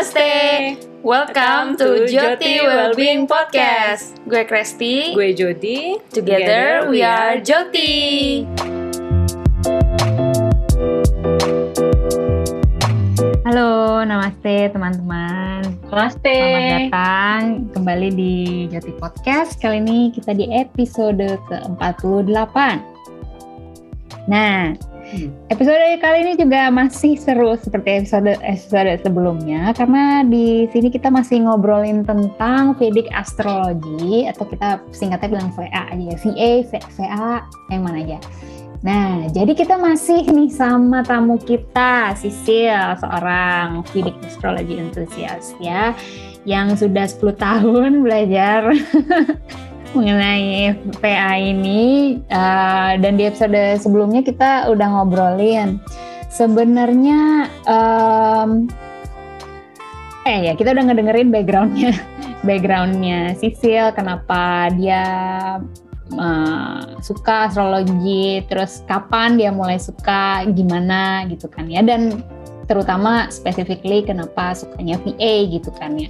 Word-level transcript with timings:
Namaste. 0.00 0.80
Welcome 1.04 1.76
to 1.76 2.08
Joti 2.08 2.64
Wellbeing 2.64 3.28
Podcast. 3.28 4.16
Gue 4.24 4.48
Kresti. 4.48 5.12
Gue 5.12 5.36
Jody. 5.36 6.00
Together 6.08 6.88
we 6.88 7.04
are 7.04 7.36
Joti. 7.36 8.48
Halo, 13.44 14.00
namaste 14.08 14.72
teman-teman. 14.72 15.68
Namaste. 15.92 16.32
Selamat 16.32 16.80
datang 16.88 17.68
kembali 17.76 18.08
di 18.16 18.34
Joti 18.72 18.96
Podcast. 18.96 19.60
Kali 19.60 19.84
ini 19.84 20.16
kita 20.16 20.32
di 20.32 20.48
episode 20.48 21.36
ke-48. 21.52 22.56
Nah, 24.32 24.72
episode 25.50 25.98
kali 25.98 26.18
ini 26.22 26.32
juga 26.38 26.70
masih 26.70 27.18
seru 27.18 27.58
seperti 27.58 28.04
episode 28.04 28.38
episode 28.46 29.02
sebelumnya 29.02 29.74
karena 29.74 30.22
di 30.22 30.70
sini 30.70 30.88
kita 30.88 31.10
masih 31.10 31.42
ngobrolin 31.42 32.06
tentang 32.06 32.78
Vedic 32.78 33.10
Astrology 33.10 34.30
atau 34.30 34.46
kita 34.46 34.78
singkatnya 34.94 35.28
bilang 35.38 35.50
VA 35.54 35.82
aja, 35.90 36.14
VA, 36.22 36.50
VA, 36.70 37.30
yang 37.74 37.82
mana 37.82 37.98
aja. 38.02 38.18
Nah, 38.80 39.28
jadi 39.28 39.52
kita 39.52 39.76
masih 39.76 40.24
nih 40.32 40.48
sama 40.48 41.04
tamu 41.04 41.36
kita, 41.36 42.16
Sisil, 42.16 42.96
seorang 42.96 43.84
Vedic 43.92 44.16
Astrology 44.24 44.80
enthusiast 44.80 45.52
ya, 45.60 45.92
yang 46.48 46.72
sudah 46.72 47.04
10 47.04 47.36
tahun 47.36 48.00
belajar 48.00 48.72
mengenai 49.92 50.76
PA 51.02 51.34
ini 51.36 52.16
uh, 52.30 52.94
dan 52.98 53.18
di 53.18 53.26
episode 53.26 53.56
sebelumnya 53.80 54.22
kita 54.22 54.70
udah 54.70 54.86
ngobrolin. 54.86 55.82
Sebenarnya 56.30 57.50
um, 57.66 58.70
eh 60.24 60.50
ya 60.50 60.52
kita 60.54 60.72
udah 60.72 60.84
ngedengerin 60.90 61.34
backgroundnya. 61.34 61.92
Backgroundnya 62.40 63.36
Sisil 63.36 63.92
kenapa 63.92 64.72
dia 64.72 65.04
uh, 66.16 66.80
suka 67.04 67.52
astrologi 67.52 68.40
terus 68.48 68.80
kapan 68.88 69.36
dia 69.36 69.52
mulai 69.52 69.76
suka 69.76 70.48
gimana 70.48 71.28
gitu 71.28 71.52
kan 71.52 71.68
ya. 71.68 71.84
Dan 71.84 72.24
terutama 72.64 73.28
specifically 73.28 74.06
kenapa 74.06 74.54
sukanya 74.56 74.96
VA 75.04 75.50
gitu 75.52 75.68
kan 75.76 75.98
ya 75.98 76.08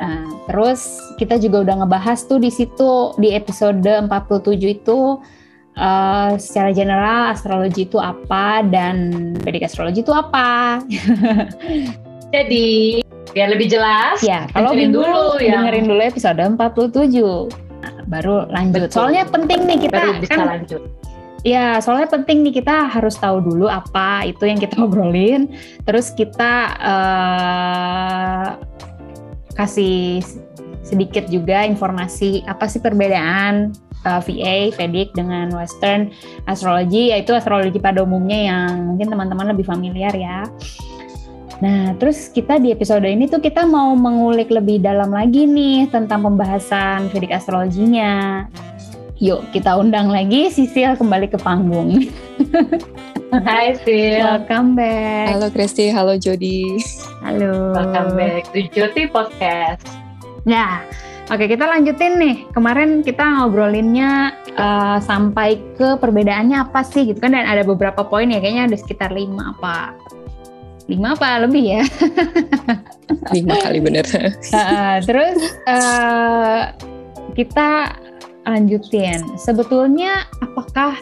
Nah, 0.00 0.24
terus 0.48 0.96
kita 1.20 1.36
juga 1.36 1.60
udah 1.60 1.84
ngebahas 1.84 2.24
tuh 2.24 2.40
di 2.40 2.48
situ 2.48 3.12
di 3.20 3.36
episode 3.36 3.84
47 3.84 4.56
itu 4.64 5.20
uh, 5.76 6.32
secara 6.40 6.72
general 6.72 7.36
astrologi 7.36 7.84
itu 7.84 8.00
apa 8.00 8.64
dan 8.64 9.12
Vedic 9.44 9.68
astrologi 9.68 10.00
itu 10.00 10.12
apa. 10.16 10.80
Jadi 12.34 13.04
biar 13.30 13.52
lebih 13.52 13.70
jelas, 13.70 14.24
ya 14.24 14.48
kalau 14.50 14.74
dengerin 14.74 14.90
dulu 14.90 15.22
ya. 15.38 15.52
dengerin 15.60 15.86
dulu 15.86 16.00
episode 16.00 16.40
47. 16.40 16.56
Nah, 17.84 17.94
baru 18.08 18.48
lanjut. 18.48 18.88
Betul. 18.88 18.96
Soalnya 18.96 19.24
penting 19.28 19.60
nih 19.68 19.78
kita 19.84 19.96
baru 20.00 20.12
bisa 20.16 20.32
kan 20.32 20.48
lanjut. 20.48 20.82
Ya, 21.40 21.80
soalnya 21.80 22.08
penting 22.12 22.44
nih 22.44 22.60
kita 22.60 22.92
harus 22.92 23.16
tahu 23.16 23.40
dulu 23.40 23.64
apa 23.64 24.28
itu 24.28 24.44
yang 24.44 24.56
kita 24.56 24.80
obrolin. 24.86 25.52
Terus 25.84 26.12
kita 26.16 26.76
uh, 26.80 28.48
kasih 29.54 30.22
sedikit 30.84 31.28
juga 31.30 31.62
informasi 31.62 32.42
apa 32.50 32.66
sih 32.66 32.82
perbedaan 32.82 33.70
uh, 34.04 34.20
VA, 34.24 34.72
Vedic 34.74 35.12
dengan 35.12 35.52
Western 35.52 36.10
astrologi, 36.48 37.12
yaitu 37.12 37.36
astrologi 37.36 37.78
pada 37.78 38.02
umumnya 38.02 38.50
yang 38.52 38.94
mungkin 38.94 39.12
teman-teman 39.12 39.52
lebih 39.52 39.66
familiar 39.68 40.12
ya. 40.16 40.48
Nah, 41.60 41.92
terus 42.00 42.32
kita 42.32 42.56
di 42.56 42.72
episode 42.72 43.04
ini 43.04 43.28
tuh 43.28 43.44
kita 43.44 43.68
mau 43.68 43.92
mengulik 43.92 44.48
lebih 44.48 44.80
dalam 44.80 45.12
lagi 45.12 45.44
nih 45.44 45.92
tentang 45.92 46.24
pembahasan 46.24 47.12
Vedic 47.12 47.36
astrologinya. 47.36 48.48
Yuk, 49.20 49.52
kita 49.52 49.76
undang 49.76 50.08
lagi 50.08 50.48
Sisil 50.48 50.96
kembali 50.96 51.28
ke 51.28 51.36
panggung. 51.36 52.08
Hai 53.30 53.78
Sil. 53.78 54.18
Welcome 54.18 54.74
back. 54.74 55.38
Halo 55.38 55.54
Kresti, 55.54 55.86
halo 55.94 56.18
Jody. 56.18 56.82
Halo. 57.22 57.70
Welcome 57.70 58.18
back 58.18 58.50
to 58.50 58.66
Joti 58.74 59.06
Podcast. 59.06 59.86
Nah, 60.42 60.82
oke 61.30 61.46
kita 61.46 61.62
lanjutin 61.62 62.18
nih. 62.18 62.50
Kemarin 62.50 63.06
kita 63.06 63.22
ngobrolinnya 63.22 64.34
uh, 64.58 64.98
sampai 64.98 65.62
ke 65.78 65.94
perbedaannya 66.02 66.58
apa 66.58 66.82
sih 66.82 67.06
gitu 67.06 67.22
kan 67.22 67.38
dan 67.38 67.46
ada 67.46 67.62
beberapa 67.62 68.02
poin 68.02 68.26
ya 68.26 68.42
kayaknya 68.42 68.74
ada 68.74 68.76
sekitar 68.82 69.14
lima 69.14 69.54
apa 69.54 69.94
lima 70.90 71.14
apa 71.14 71.46
lebih 71.46 71.78
ya. 71.78 71.82
Lima 73.36 73.54
kali 73.62 73.78
bener. 73.78 74.06
Uh, 74.50 74.98
terus 75.06 75.38
uh, 75.70 76.74
kita 77.38 77.94
lanjutin. 78.42 79.22
Sebetulnya 79.38 80.26
apakah 80.42 80.98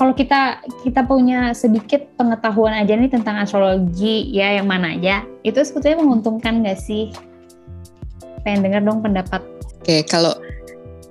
kalau 0.00 0.16
kita 0.16 0.64
kita 0.80 1.04
punya 1.04 1.52
sedikit 1.52 2.08
pengetahuan 2.16 2.72
aja 2.72 2.96
nih 2.96 3.12
tentang 3.12 3.36
astrologi 3.36 4.32
ya 4.32 4.56
yang 4.56 4.64
mana 4.64 4.96
aja, 4.96 5.28
itu 5.44 5.60
sebetulnya 5.60 6.00
menguntungkan 6.00 6.64
nggak 6.64 6.80
sih? 6.80 7.12
Pengen 8.40 8.64
dengar 8.64 8.80
dong 8.80 9.04
pendapat. 9.04 9.44
Oke, 9.84 10.00
kalau 10.08 10.32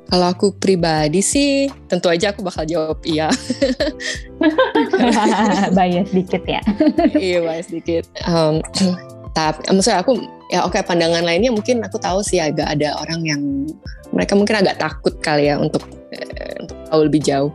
kalau 0.10 0.34
aku 0.34 0.58
pribadi 0.58 1.22
sih 1.22 1.70
tentu 1.86 2.10
aja 2.10 2.34
aku 2.34 2.42
bakal 2.42 2.66
jawab 2.66 2.98
iya. 3.06 3.30
Bias 5.78 6.10
dikit 6.10 6.42
ya. 6.50 6.62
iya, 7.14 7.46
bias 7.46 7.70
sedikit. 7.70 8.10
Um, 8.26 8.58
tapi 9.38 9.70
maksudnya 9.70 10.02
aku 10.02 10.18
ya 10.50 10.66
oke 10.66 10.82
pandangan 10.82 11.22
lainnya 11.22 11.54
mungkin 11.54 11.86
aku 11.86 12.02
tahu 12.02 12.26
sih 12.26 12.42
agak 12.42 12.66
ada 12.66 12.98
orang 12.98 13.22
yang 13.22 13.42
mereka 14.10 14.34
mungkin 14.34 14.66
agak 14.66 14.82
takut 14.82 15.14
kali 15.22 15.46
ya 15.46 15.62
untuk 15.62 15.86
eh, 16.10 16.58
untuk 16.58 16.74
tahu 16.90 17.06
lebih 17.06 17.22
jauh. 17.22 17.54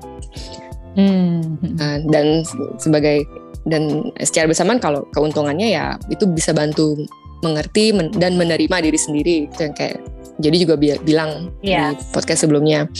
Hmm. 0.94 1.58
Nah, 1.74 1.98
dan 2.08 2.46
sebagai 2.78 3.26
dan 3.66 4.12
secara 4.20 4.46
bersamaan 4.50 4.78
kalau 4.78 5.08
keuntungannya 5.10 5.72
ya 5.72 5.98
itu 6.08 6.28
bisa 6.28 6.52
bantu 6.52 6.94
mengerti 7.40 7.92
men- 7.92 8.12
dan 8.14 8.36
menerima 8.38 8.76
diri 8.80 8.98
sendiri 8.98 9.34
itu 9.48 9.58
yang 9.60 9.74
kayak 9.76 10.00
jadi 10.34 10.56
juga 10.66 10.74
bi- 10.74 11.02
bilang 11.04 11.54
Iya. 11.62 11.94
di 11.94 12.02
podcast 12.10 12.42
sebelumnya 12.42 12.90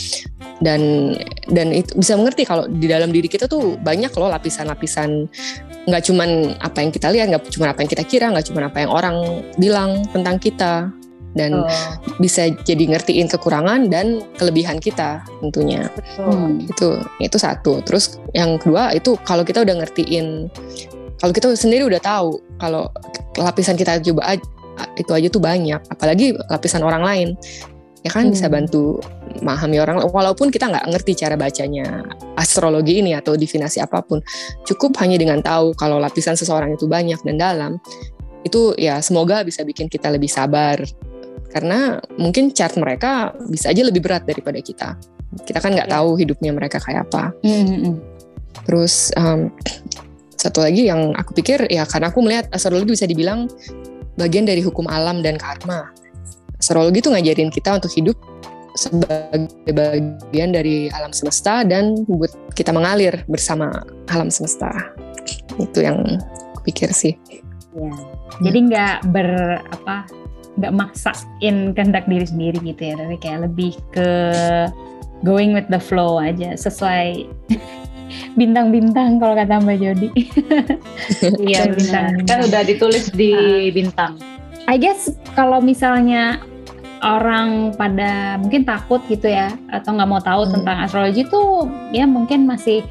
dan 0.63 1.11
dan 1.51 1.75
itu 1.75 1.91
bisa 1.99 2.15
mengerti 2.15 2.47
kalau 2.47 2.63
di 2.65 2.87
dalam 2.87 3.11
diri 3.11 3.27
kita 3.27 3.45
tuh 3.45 3.75
banyak 3.75 4.13
loh 4.15 4.31
lapisan-lapisan 4.31 5.27
nggak 5.85 6.03
cuman 6.07 6.55
apa 6.63 6.77
yang 6.81 6.91
kita 6.95 7.07
lihat 7.11 7.27
nggak 7.29 7.43
cuman 7.51 7.69
apa 7.75 7.79
yang 7.83 7.91
kita 7.91 8.03
kira 8.07 8.25
nggak 8.31 8.45
cuman 8.47 8.63
apa 8.71 8.77
yang 8.81 8.91
orang 8.91 9.15
bilang 9.59 9.91
tentang 10.15 10.39
kita 10.39 10.89
dan 11.35 11.51
Oh, 11.55 11.67
bisa 12.17 12.47
jadi 12.63 12.95
ngertiin 12.95 13.27
kekurangan 13.27 13.91
dan 13.91 14.23
kelebihan 14.39 14.79
kita 14.79 15.19
tentunya 15.43 15.91
Betul. 15.91 16.31
hmm. 16.31 16.71
itu 16.71 16.87
itu 17.19 17.37
satu 17.37 17.83
terus 17.83 18.17
yang 18.31 18.55
kedua 18.55 18.95
itu 18.95 19.19
kalau 19.27 19.43
kita 19.43 19.61
udah 19.67 19.83
ngertiin 19.83 20.47
kalau 21.19 21.31
kita 21.35 21.51
sendiri 21.55 21.83
udah 21.83 21.99
tahu 21.99 22.39
kalau 22.57 22.87
lapisan 23.35 23.75
kita 23.75 23.99
coba 23.99 24.39
itu 24.95 25.11
aja 25.11 25.27
tuh 25.31 25.43
banyak 25.43 25.79
apalagi 25.91 26.35
lapisan 26.47 26.83
orang 26.83 27.03
lain 27.03 27.27
ya 28.05 28.13
kan 28.13 28.29
Hmm. 28.29 28.33
bisa 28.37 28.45
bantu 28.47 29.01
memahami 29.41 29.81
orang 29.81 29.97
lain. 29.99 30.13
walaupun 30.13 30.53
kita 30.53 30.69
nggak 30.69 30.85
ngerti 30.93 31.17
cara 31.17 31.35
bacanya 31.35 32.05
astrologi 32.37 33.01
ini 33.01 33.17
atau 33.17 33.33
divinasi 33.33 33.81
apa 33.81 34.05
pun 34.05 34.21
cukup 34.63 34.93
hanya 35.01 35.17
dengan 35.17 35.41
tahu 35.41 35.73
kalau 35.75 35.97
lapisan 35.97 36.37
seseorang 36.37 36.77
itu 36.77 36.85
banyak 36.85 37.17
dan 37.25 37.35
dalam 37.35 37.71
itu 38.45 38.77
ya 38.77 39.01
semoga 39.01 39.41
bisa 39.41 39.65
bikin 39.65 39.89
kita 39.89 40.13
lebih 40.13 40.29
sabar 40.29 40.77
karena 41.55 42.03
mungkin 42.19 42.51
chart 42.51 42.75
mereka 42.75 43.31
bisa 43.47 43.71
aja 43.71 43.79
lebih 43.79 44.03
berat 44.03 44.27
daripada 44.27 44.59
kita 44.59 44.99
kita 45.47 45.63
kan 45.63 45.71
nggak 45.71 45.87
Ya. 45.87 45.95
tahu 46.03 46.19
hidupnya 46.19 46.51
mereka 46.51 46.83
kayak 46.83 47.07
apa 47.07 47.31
Hmm, 47.39 47.63
hmm, 47.63 47.79
hmm. 47.79 47.95
terus 48.67 49.15
um, 49.15 49.47
satu 50.43 50.59
lagi 50.67 50.91
yang 50.91 51.15
aku 51.15 51.31
pikir 51.31 51.63
ya 51.71 51.87
karena 51.87 52.11
aku 52.11 52.19
melihat 52.19 52.51
astrologi 52.51 52.91
bisa 52.99 53.07
dibilang 53.07 53.47
bagian 54.19 54.43
dari 54.43 54.59
hukum 54.59 54.83
alam 54.91 55.23
dan 55.23 55.39
karma 55.39 55.87
astrologi 56.59 56.99
itu 56.99 57.07
ngajarin 57.07 57.47
kita 57.47 57.79
untuk 57.79 57.91
hidup 57.95 58.19
sebagai 58.75 59.47
bagian 59.71 60.51
dari 60.51 60.91
alam 60.91 61.15
semesta 61.15 61.63
dan 61.63 61.95
buat 62.03 62.35
kita 62.59 62.75
mengalir 62.75 63.23
bersama 63.31 63.71
alam 64.11 64.27
semesta 64.27 64.67
itu 65.55 65.79
yang 65.79 66.03
aku 66.51 66.67
pikir 66.67 66.91
sih 66.91 67.15
Ya. 67.75 67.91
Jadi 68.39 68.71
nggak 68.71 69.11
ber 69.11 69.59
apa 69.67 70.07
nggak 70.55 70.73
maksain 70.73 71.75
kehendak 71.75 72.07
diri 72.07 72.25
sendiri 72.25 72.57
gitu 72.63 72.81
ya, 72.81 72.93
tapi 72.95 73.15
kayak 73.19 73.51
lebih 73.51 73.75
ke 73.91 74.09
going 75.23 75.51
with 75.51 75.67
the 75.67 75.79
flow 75.79 76.17
aja 76.17 76.55
sesuai 76.55 77.25
bintang-bintang 78.39 79.17
kalau 79.17 79.33
kata 79.33 79.59
Mbak 79.59 79.77
Jody. 79.81 80.09
Iya 81.45 81.71
Bintang. 81.71 82.23
Kan 82.25 82.39
udah 82.45 82.61
ditulis 82.63 83.09
di 83.11 83.33
bintang. 83.71 84.17
I 84.65 84.77
guess 84.77 85.13
kalau 85.37 85.61
misalnya 85.61 86.41
orang 87.05 87.75
pada 87.77 88.41
mungkin 88.41 88.65
takut 88.65 88.97
gitu 89.05 89.29
ya 89.29 89.53
atau 89.69 89.93
nggak 89.93 90.09
mau 90.09 90.21
tahu 90.21 90.47
Hmm. 90.47 90.53
tentang 90.61 90.77
astrologi 90.81 91.21
tuh 91.29 91.69
ya 91.93 92.09
mungkin 92.09 92.49
masih 92.49 92.81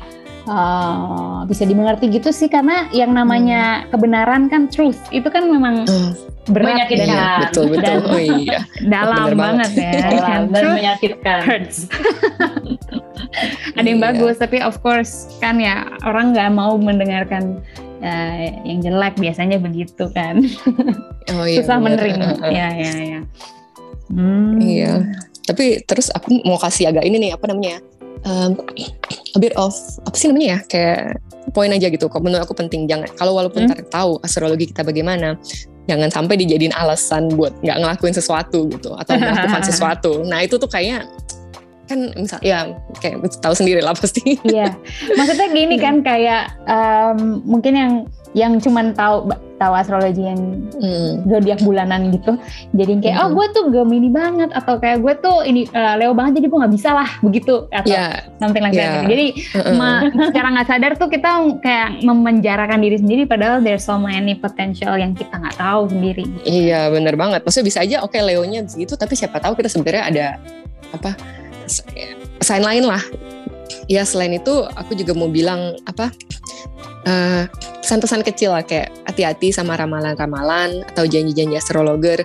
uh, 0.47 1.43
bisa 1.49 1.67
dimengerti 1.67 2.07
gitu 2.15 2.31
sih 2.31 2.47
karena 2.47 2.87
yang 2.95 3.11
namanya 3.11 3.89
kebenaran 3.91 4.47
kan 4.47 4.71
truth 4.71 5.01
itu 5.11 5.27
kan 5.27 5.51
memang 5.51 5.83
Hmm. 5.89 6.15
Berat 6.46 6.76
Menyakitkan. 6.76 7.06
dan 7.06 7.17
Iya, 7.17 7.31
betul 7.43 7.64
betul. 7.69 7.82
Dan- 7.82 8.05
Oh 8.06 8.20
iya. 8.20 8.58
dalam 8.94 9.17
Bener 9.25 9.35
banget, 9.35 9.70
banget. 9.70 9.70
ya. 9.75 9.91
Dalam 9.94 10.20
kan? 10.20 10.41
dan 10.44 10.61
Truth 10.61 10.76
menyakitkan. 10.76 11.38
hurts. 11.43 11.76
Ada 13.75 13.87
yang 13.87 14.00
Iya. 14.00 14.06
bagus 14.06 14.37
tapi 14.37 14.56
of 14.61 14.76
course 14.79 15.12
kan 15.38 15.58
ya 15.58 15.75
orang 16.02 16.31
nggak 16.31 16.50
mau 16.50 16.76
mendengarkan 16.76 17.58
uh, 17.99 18.35
yang 18.62 18.79
jelek 18.81 19.14
biasanya 19.17 19.58
begitu 19.58 20.06
kan. 20.11 20.44
Oh 21.31 21.44
iya. 21.50 21.58
Susah 21.58 21.79
bener. 21.79 21.99
menerima. 21.99 22.29
Ya 22.46 22.69
ya 22.70 22.93
ya. 22.94 23.20
Hmm. 24.06 24.58
Iya. 24.58 24.93
Tapi 25.43 25.82
terus 25.82 26.08
aku 26.08 26.41
mau 26.43 26.56
kasih 26.56 26.88
agak 26.88 27.02
ini 27.02 27.19
nih 27.20 27.32
apa 27.32 27.46
namanya? 27.46 27.79
ya, 27.79 27.81
Um, 28.25 28.56
a 29.35 29.38
bit 29.38 29.52
of 29.52 29.76
apa 30.00 30.17
sih 30.17 30.32
namanya 30.32 30.49
ya? 30.49 30.58
Kayak 30.64 31.20
poin 31.52 31.69
aja 31.69 31.85
gitu. 31.87 32.08
Kok 32.08 32.25
menurut 32.25 32.41
aku 32.41 32.56
penting 32.56 32.88
jangan 32.88 33.05
kalau 33.12 33.37
walaupun 33.37 33.69
Hmm. 33.69 33.85
tahu 33.87 34.17
astrologi 34.19 34.73
kita 34.73 34.81
bagaimana, 34.81 35.37
jangan 35.85 36.09
sampai 36.09 36.35
dijadiin 36.41 36.73
alasan 36.73 37.29
buat 37.37 37.53
nggak 37.61 37.79
ngelakuin 37.81 38.15
sesuatu 38.17 38.69
gitu 38.73 38.97
atau 38.97 39.13
melakukan 39.17 39.65
sesuatu. 39.71 40.13
Nah 40.25 40.41
itu 40.41 40.57
tuh 40.57 40.69
kayaknya 40.69 41.05
kan 41.85 42.01
misal 42.17 42.41
ya 42.41 42.73
kayak 43.01 43.21
tahu 43.45 43.53
sendiri 43.53 43.85
lah 43.85 43.93
pasti. 43.93 44.41
Iya, 44.49 44.73
maksudnya 45.19 45.49
gini 45.53 45.77
kan 45.77 46.01
kayak 46.01 46.57
em, 46.65 47.45
mungkin 47.45 47.73
yang 47.77 47.93
yang 48.35 48.59
cuman 48.59 48.91
tahu 48.91 49.31
tahu 49.55 49.73
astrologi 49.73 50.19
yang 50.21 50.41
Hmm. 50.75 51.23
zodiak 51.25 51.63
bulanan 51.63 52.11
gitu, 52.11 52.35
jadi 52.73 52.99
kayak 52.99 53.17
oh 53.17 53.29
Mhm. 53.31 53.35
gue 53.35 53.47
tuh 53.49 53.65
Gemini 53.71 54.11
banget 54.11 54.51
atau 54.51 54.77
kayak 54.77 54.99
gue 54.99 55.15
tuh 55.17 55.41
ini 55.41 55.65
eh, 55.65 55.95
Leo 55.97 56.11
banget 56.13 56.37
jadi 56.37 56.47
gue 56.47 56.59
nggak 56.59 56.75
bisa 56.75 56.91
lah 56.93 57.07
begitu 57.21 57.71
atau 57.71 57.87
Ya, 57.87 58.27
something 58.37 58.59
like 58.61 58.75
that. 58.75 58.83
ya. 58.83 58.91
gitu. 58.93 59.07
Jadi 59.09 59.27
ma- 59.73 60.03
secara 60.11 60.49
nggak 60.51 60.69
sadar 60.69 60.93
tuh 60.95 61.07
kita 61.07 61.31
kayak 61.59 62.03
memenjarakan 62.03 62.79
diri 62.79 62.97
sendiri 62.99 63.23
padahal 63.25 63.59
there's 63.59 63.81
so 63.81 63.95
many 63.95 64.35
potential 64.35 64.93
yang 64.93 65.15
kita 65.15 65.31
nggak 65.33 65.55
tahu 65.55 65.87
sendiri. 65.87 66.27
Iya 66.43 66.91
bener 66.91 67.15
banget. 67.15 67.41
Maksudnya 67.41 67.67
bisa 67.67 67.81
aja 67.81 67.97
oke 68.01 68.19
Leonya 68.19 68.67
begitu, 68.67 68.95
tapi 68.95 69.15
siapa 69.15 69.39
tahu 69.39 69.55
kita 69.55 69.71
sebenarnya 69.71 70.05
ada 70.05 70.27
apa 70.91 71.15
sign 72.41 72.61
lain 72.61 72.85
lah. 72.85 73.01
Ya 73.87 74.03
selain 74.03 74.35
itu 74.35 74.51
aku 74.67 74.93
juga 74.93 75.13
mau 75.13 75.29
bilang 75.29 75.79
apa 75.85 76.11
eh, 77.05 77.45
pesan-pesan 77.81 78.25
kecil 78.25 78.56
lah 78.56 78.65
kayak 78.65 78.93
hati-hati 79.09 79.53
sama 79.53 79.77
ramalan-ramalan 79.77 80.85
atau 80.95 81.05
janji-janji 81.05 81.56
astrologer 81.56 82.25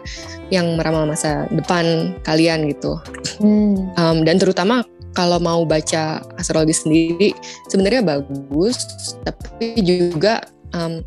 yang 0.50 0.80
meramal 0.80 1.06
masa 1.06 1.46
depan 1.52 2.16
kalian 2.24 2.68
gitu. 2.72 2.98
Hmm. 3.40 3.92
Um, 4.00 4.18
dan 4.24 4.40
terutama 4.40 4.84
kalau 5.14 5.42
mau 5.42 5.66
baca 5.68 6.24
astrologi 6.40 6.76
sendiri 6.76 7.30
sebenarnya 7.68 8.02
bagus, 8.06 8.88
tapi 9.26 9.82
juga 9.84 10.48
um, 10.74 11.04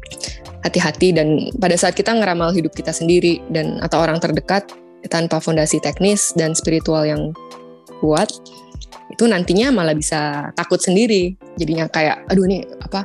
hati-hati 0.63 1.15
dan 1.15 1.51
pada 1.59 1.75
saat 1.75 1.97
kita 1.99 2.15
ngeramal 2.15 2.55
hidup 2.55 2.75
kita 2.75 2.95
sendiri 2.95 3.43
dan 3.51 3.83
atau 3.83 4.03
orang 4.03 4.23
terdekat 4.23 4.69
tanpa 5.11 5.43
fondasi 5.43 5.83
teknis 5.83 6.31
dan 6.39 6.55
spiritual 6.55 7.03
yang 7.03 7.35
kuat 7.99 8.31
itu 9.11 9.25
nantinya 9.27 9.75
malah 9.75 9.95
bisa 9.95 10.51
takut 10.55 10.79
sendiri 10.79 11.35
jadinya 11.59 11.91
kayak 11.91 12.23
aduh 12.31 12.47
nih 12.47 12.65
apa 12.81 13.05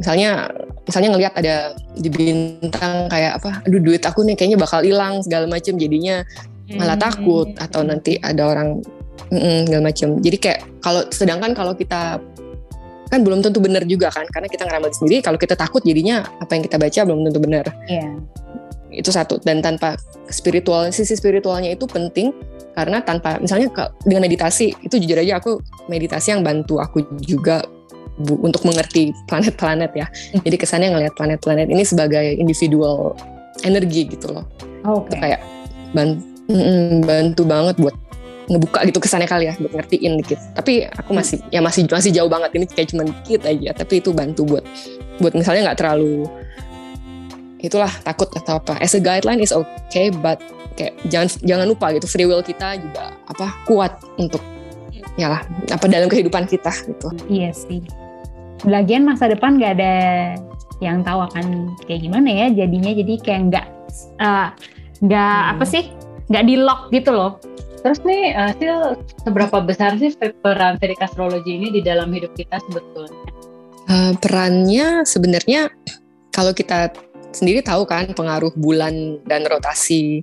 misalnya 0.00 0.48
misalnya 0.88 1.10
ngelihat 1.14 1.34
ada 1.36 1.56
di 1.94 2.08
bintang 2.08 3.06
kayak 3.12 3.38
apa 3.38 3.62
aduh 3.68 3.80
duit 3.80 4.02
aku 4.02 4.24
nih 4.24 4.34
kayaknya 4.34 4.58
bakal 4.58 4.80
hilang 4.82 5.20
segala 5.22 5.46
macam 5.46 5.76
jadinya 5.76 6.24
malah 6.76 6.96
Hmm. 6.96 7.04
takut 7.10 7.48
atau 7.58 7.80
nanti 7.84 8.16
ada 8.22 8.48
orang 8.48 8.80
mm, 9.32 9.68
segala 9.68 9.82
macam. 9.92 10.08
Jadi 10.20 10.36
kayak 10.38 10.60
kalau 10.80 11.02
sedangkan 11.12 11.52
kalau 11.52 11.72
kita 11.76 12.20
kan 13.12 13.20
belum 13.20 13.44
tentu 13.44 13.60
benar 13.60 13.84
juga 13.84 14.08
kan 14.08 14.24
karena 14.32 14.48
kita 14.48 14.64
ngeramal 14.64 14.88
sendiri 14.88 15.20
kalau 15.20 15.36
kita 15.36 15.52
takut 15.52 15.84
jadinya 15.84 16.24
apa 16.40 16.56
yang 16.56 16.64
kita 16.64 16.76
baca 16.80 17.00
belum 17.04 17.20
tentu 17.28 17.40
benar. 17.42 17.66
Iya. 17.84 18.08
Itu 18.92 19.12
satu 19.12 19.40
dan 19.44 19.60
tanpa 19.60 19.96
spiritual 20.28 20.88
sisi 20.92 21.16
spiritualnya 21.16 21.72
itu 21.72 21.84
penting 21.84 22.32
karena 22.72 23.04
tanpa 23.04 23.36
misalnya 23.36 23.68
dengan 24.08 24.24
meditasi 24.24 24.72
itu 24.80 24.96
jujur 24.96 25.20
aja 25.20 25.36
aku 25.44 25.60
meditasi 25.92 26.32
yang 26.32 26.40
bantu 26.40 26.80
aku 26.80 27.04
juga 27.20 27.60
bu- 28.20 28.40
untuk 28.44 28.64
mengerti 28.68 29.14
planet-planet 29.28 29.92
ya. 29.96 30.06
Jadi 30.42 30.56
kesannya 30.56 30.92
ngelihat 30.92 31.14
planet-planet 31.16 31.68
ini 31.72 31.84
sebagai 31.86 32.36
individual 32.36 33.16
energi 33.64 34.08
gitu 34.08 34.32
loh. 34.32 34.44
Oke. 34.82 35.14
itu 35.14 35.22
kayak 35.22 35.40
ban- 35.94 36.20
mm, 36.50 37.06
bantu 37.06 37.42
banget 37.46 37.76
buat 37.78 37.94
ngebuka 38.50 38.82
gitu 38.90 38.98
kesannya 38.98 39.30
kali 39.30 39.46
ya 39.48 39.54
buat 39.56 39.72
ngertiin 39.78 40.18
dikit. 40.18 40.38
Tapi 40.58 40.90
aku 40.90 41.10
masih 41.14 41.38
ya 41.54 41.62
masih 41.62 41.86
masih 41.86 42.10
jauh 42.10 42.28
banget. 42.28 42.50
Ini 42.52 42.64
kayak 42.66 42.88
cuma 42.90 43.02
dikit 43.06 43.46
aja 43.46 43.70
tapi 43.72 44.02
itu 44.02 44.10
bantu 44.10 44.44
buat 44.44 44.64
buat 45.22 45.32
misalnya 45.38 45.70
nggak 45.70 45.78
terlalu 45.78 46.26
itulah 47.62 47.90
takut 48.02 48.26
atau 48.34 48.58
apa. 48.58 48.74
As 48.82 48.98
a 48.98 49.00
guideline 49.00 49.38
is 49.38 49.54
okay 49.54 50.10
but 50.10 50.42
kayak 50.74 50.96
jangan 51.06 51.28
jangan 51.46 51.66
lupa 51.68 51.92
gitu 51.94 52.08
free 52.08 52.26
will 52.26 52.42
kita 52.42 52.80
juga 52.80 53.14
apa 53.28 53.46
kuat 53.68 53.92
untuk 54.18 54.42
ya 55.20 55.28
lah 55.28 55.40
apa 55.68 55.84
dalam 55.88 56.08
kehidupan 56.08 56.48
kita 56.48 56.72
gitu 56.88 57.08
Iya 57.28 57.52
sih. 57.52 57.84
Lagian 58.64 59.04
masa 59.04 59.26
depan 59.26 59.58
nggak 59.58 59.72
ada 59.78 59.94
yang 60.78 61.02
tahu 61.02 61.22
akan 61.30 61.74
kayak 61.86 62.06
gimana 62.06 62.28
ya 62.30 62.46
jadinya 62.64 62.90
jadi 62.94 63.14
kayak 63.22 63.40
nggak 63.50 63.66
eh, 64.22 64.48
nggak 65.02 65.38
Hmm. 65.42 65.52
apa 65.58 65.64
sih 65.66 65.84
nggak 66.30 66.44
di 66.46 66.54
lock 66.56 66.80
gitu 66.94 67.10
loh. 67.12 67.36
Terus 67.82 67.98
nih, 68.06 68.30
Sil, 68.62 68.94
seberapa 69.26 69.58
besar 69.58 69.98
sih 69.98 70.14
peran 70.14 70.78
Vedic 70.78 71.02
Astrology 71.02 71.58
ini 71.58 71.74
di 71.74 71.82
dalam 71.82 72.14
hidup 72.14 72.30
kita 72.38 72.62
sebetulnya? 72.70 73.18
Uh, 73.90 74.14
perannya 74.22 75.02
sebenarnya 75.02 75.66
kalau 76.30 76.54
kita 76.54 76.94
sendiri 77.34 77.58
tahu 77.58 77.82
kan 77.82 78.14
pengaruh 78.14 78.54
bulan 78.54 79.18
dan 79.26 79.42
rotasi 79.50 80.22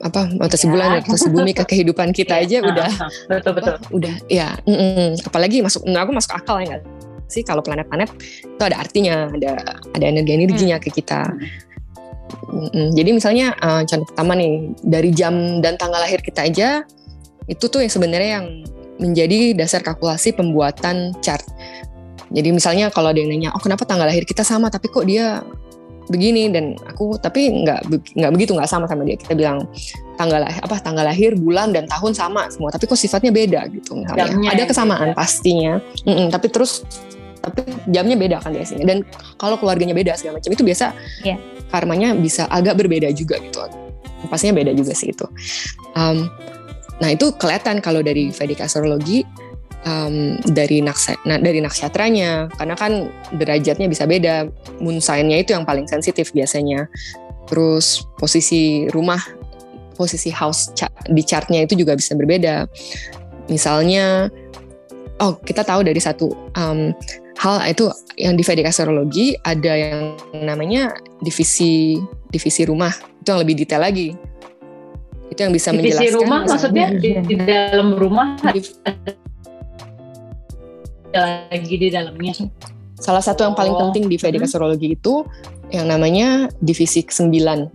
apa 0.00 0.32
rotasi 0.40 0.64
Ya. 0.66 0.72
bulan 0.72 0.88
dan 0.96 1.00
rotasi 1.04 1.28
bumi 1.28 1.52
ke 1.52 1.64
kehidupan 1.68 2.08
kita 2.18 2.40
aja 2.40 2.64
Ah, 2.64 2.68
udah 2.72 2.88
ah, 2.88 3.10
betul 3.30 3.52
betul. 3.52 3.74
apa, 3.76 3.86
udah 3.92 4.14
ya 4.32 4.48
mm-mm. 4.64 5.20
apalagi 5.22 5.60
masuk 5.60 5.84
menurut 5.84 6.02
aku 6.08 6.12
masuk 6.16 6.32
akal 6.32 6.56
ya 6.60 6.66
nggak 6.76 6.82
sih 7.28 7.42
kalau 7.44 7.60
planet-planet 7.64 8.10
itu 8.44 8.62
ada 8.62 8.76
artinya 8.80 9.28
ada 9.32 9.52
ada 9.92 10.04
energi 10.04 10.32
energinya 10.36 10.76
ke 10.80 10.88
kita 10.88 11.28
Mm-mm. 12.50 12.96
jadi 12.96 13.10
misalnya 13.12 13.52
uh, 13.60 13.82
contoh 13.84 14.06
pertama 14.08 14.32
nih 14.34 14.72
dari 14.80 15.10
jam 15.12 15.60
dan 15.60 15.76
tanggal 15.76 16.00
lahir 16.00 16.20
kita 16.20 16.44
aja 16.48 16.82
itu 17.44 17.64
tuh 17.68 17.84
yang 17.84 17.92
sebenarnya 17.92 18.30
yang 18.40 18.46
menjadi 18.96 19.52
dasar 19.58 19.82
kalkulasi 19.82 20.32
pembuatan 20.32 21.12
chart 21.20 21.44
jadi 22.32 22.50
misalnya 22.50 22.88
kalau 22.88 23.12
ada 23.12 23.20
yang 23.20 23.30
nanya 23.30 23.50
oh 23.52 23.60
kenapa 23.60 23.84
tanggal 23.84 24.06
lahir 24.08 24.24
kita 24.24 24.42
sama 24.42 24.70
tapi 24.72 24.88
kok 24.88 25.04
dia 25.04 25.44
begini 26.08 26.52
dan 26.52 26.76
aku 26.84 27.16
tapi 27.16 27.64
nggak 27.64 27.88
nggak 28.16 28.32
begitu 28.34 28.52
nggak 28.56 28.68
sama 28.68 28.84
sama 28.88 29.04
dia. 29.08 29.16
Kita 29.16 29.32
bilang 29.32 29.64
tanggal 30.14 30.44
lahir 30.44 30.60
apa 30.62 30.76
tanggal 30.78 31.04
lahir 31.04 31.34
bulan 31.34 31.74
dan 31.74 31.90
tahun 31.90 32.14
sama 32.14 32.46
semua 32.46 32.70
tapi 32.70 32.86
kok 32.86 32.98
sifatnya 32.98 33.34
beda 33.34 33.66
gitu 33.72 33.98
misalnya. 33.98 34.30
Jamnya 34.30 34.48
ada 34.52 34.60
yang 34.62 34.70
kesamaan 34.70 35.08
beda. 35.10 35.18
pastinya. 35.18 35.72
Mm-mm, 36.06 36.26
tapi 36.30 36.46
terus 36.52 36.84
tapi 37.44 37.60
jamnya 37.92 38.16
beda 38.16 38.36
kan 38.40 38.56
biasanya. 38.56 38.84
Dan 38.88 38.98
kalau 39.36 39.60
keluarganya 39.60 39.92
beda 39.92 40.16
segala 40.16 40.40
macam 40.40 40.50
itu 40.52 40.64
biasa 40.64 40.86
Iya. 41.24 41.36
karmanya 41.68 42.16
bisa 42.16 42.48
agak 42.48 42.78
berbeda 42.80 43.12
juga 43.12 43.36
gitu. 43.40 43.60
Pastinya 44.32 44.56
beda 44.56 44.72
juga 44.72 44.96
sih 44.96 45.12
itu 45.12 45.28
Um, 45.94 46.26
nah 46.98 47.10
itu 47.14 47.30
kelihatan 47.38 47.78
kalau 47.78 48.02
dari 48.02 48.34
Vedic 48.34 48.58
astrologi 48.58 49.22
um, 49.84 50.36
dari 50.52 50.80
naksa, 50.80 51.16
nah, 51.24 51.38
dari 51.40 51.60
naksyatranya 51.60 52.48
karena 52.56 52.74
kan 52.76 52.92
derajatnya 53.36 53.86
bisa 53.88 54.04
beda. 54.04 54.48
Moon 54.80 54.98
sign-nya 55.00 55.40
itu 55.40 55.52
yang 55.56 55.64
paling 55.64 55.86
sensitif 55.88 56.32
biasanya. 56.32 56.88
Terus 57.48 58.08
posisi 58.16 58.88
rumah 58.90 59.20
posisi 59.94 60.32
house 60.34 60.74
di 61.06 61.22
chartnya 61.22 61.62
itu 61.62 61.78
juga 61.78 61.94
bisa 61.94 62.16
berbeda. 62.18 62.66
Misalnya 63.46 64.26
oh 65.22 65.38
kita 65.44 65.62
tahu 65.62 65.86
dari 65.86 66.00
satu 66.02 66.32
um, 66.58 66.90
hal 67.38 67.62
itu 67.68 67.86
yang 68.18 68.34
di 68.34 68.42
Vedic 68.42 68.66
astrologi 68.66 69.36
ada 69.44 69.72
yang 69.76 70.18
namanya 70.34 70.90
divisi 71.22 72.00
divisi 72.32 72.66
rumah. 72.66 72.90
Itu 73.22 73.36
yang 73.36 73.40
lebih 73.46 73.54
detail 73.62 73.84
lagi. 73.84 74.16
Itu 75.30 75.40
yang 75.40 75.54
bisa 75.54 75.72
Divisi 75.72 75.94
menjelaskan 75.98 76.14
rumah 76.20 76.40
misalnya- 76.42 76.52
maksudnya 76.52 76.86
di, 77.00 77.10
di 77.26 77.34
dalam 77.42 77.88
rumah 77.96 78.28
Div- 78.54 78.76
lagi 81.20 81.74
di 81.78 81.88
dalamnya. 81.90 82.34
Salah 82.98 83.22
satu 83.22 83.44
yang 83.44 83.54
paling 83.58 83.74
Oh. 83.74 83.80
penting 83.88 84.06
di 84.06 84.16
Vedic 84.16 84.42
Hmm. 84.42 84.48
astrologi 84.48 84.94
itu 84.94 85.26
yang 85.74 85.90
namanya 85.90 86.48
divisi 86.62 87.02
ke-9. 87.02 87.68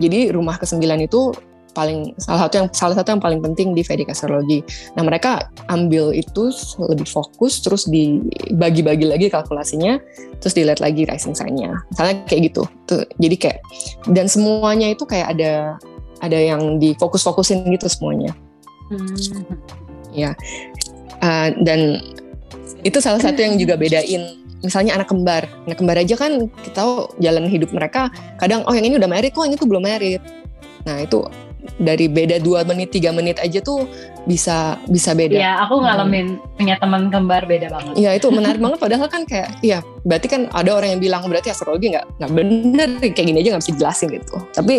Jadi 0.00 0.32
rumah 0.32 0.56
ke-9 0.60 1.00
itu 1.04 1.32
paling 1.70 2.18
salah 2.18 2.46
satu 2.46 2.54
yang 2.58 2.68
salah 2.74 2.94
satu 2.98 3.14
yang 3.14 3.22
paling 3.22 3.40
penting 3.40 3.72
di 3.78 3.86
Vedic 3.86 4.10
astrologi. 4.10 4.60
Nah, 4.98 5.06
mereka 5.06 5.48
ambil 5.70 6.10
itu 6.10 6.50
lebih 6.82 7.06
fokus 7.06 7.62
terus 7.62 7.86
dibagi-bagi 7.86 9.06
lagi 9.06 9.26
kalkulasinya, 9.30 10.02
terus 10.42 10.54
dilihat 10.58 10.82
lagi 10.82 11.06
rising 11.06 11.32
sign-nya. 11.32 11.70
Misalnya 11.94 12.26
kayak 12.26 12.50
gitu. 12.50 12.62
Tuh, 12.90 13.06
jadi 13.22 13.36
kayak 13.38 13.58
dan 14.10 14.26
semuanya 14.26 14.90
itu 14.90 15.06
kayak 15.06 15.38
ada 15.38 15.78
ada 16.20 16.36
yang 16.36 16.82
difokus-fokusin 16.82 17.64
gitu 17.70 17.86
semuanya. 17.88 18.34
Hmm. 18.90 19.14
Uh, 21.20 21.48
dan 21.62 22.00
itu 22.84 22.98
salah 22.98 23.20
satu 23.20 23.40
yang 23.40 23.56
juga 23.60 23.76
bedain 23.76 24.40
misalnya 24.60 24.96
anak 25.00 25.08
kembar 25.08 25.48
anak 25.64 25.76
kembar 25.80 25.96
aja 25.96 26.14
kan 26.16 26.48
kita 26.64 26.84
tahu 26.84 27.08
jalan 27.20 27.48
hidup 27.48 27.72
mereka 27.72 28.12
kadang 28.36 28.64
oh 28.68 28.74
yang 28.76 28.84
ini 28.84 29.00
udah 29.00 29.08
married 29.08 29.32
kok 29.32 29.44
yang 29.44 29.56
itu 29.56 29.64
belum 29.64 29.84
married 29.84 30.20
nah 30.84 31.00
itu 31.00 31.24
dari 31.80 32.08
beda 32.08 32.40
dua 32.40 32.64
menit 32.64 32.92
tiga 32.92 33.12
menit 33.12 33.36
aja 33.40 33.60
tuh 33.60 33.84
bisa 34.24 34.80
bisa 34.88 35.12
beda. 35.12 35.36
Iya, 35.36 35.52
aku 35.64 35.80
ngalamin 35.80 36.36
hmm. 36.36 36.56
punya 36.56 36.74
teman 36.80 37.08
kembar 37.12 37.44
beda 37.44 37.68
banget. 37.72 37.94
Iya 37.96 38.10
itu 38.16 38.28
menarik 38.32 38.60
banget. 38.60 38.78
Padahal 38.80 39.08
kan 39.12 39.22
kayak, 39.28 39.60
iya 39.64 39.84
berarti 40.04 40.26
kan 40.28 40.48
ada 40.52 40.70
orang 40.72 40.96
yang 40.96 41.00
bilang 41.00 41.24
berarti 41.28 41.52
astrologi 41.52 41.92
nggak 41.92 42.20
nggak 42.20 42.32
bener 42.32 42.88
kayak 43.00 43.26
gini 43.28 43.38
aja 43.44 43.48
nggak 43.56 43.62
bisa 43.64 43.76
jelasin 43.76 44.08
gitu. 44.12 44.36
Tapi 44.56 44.76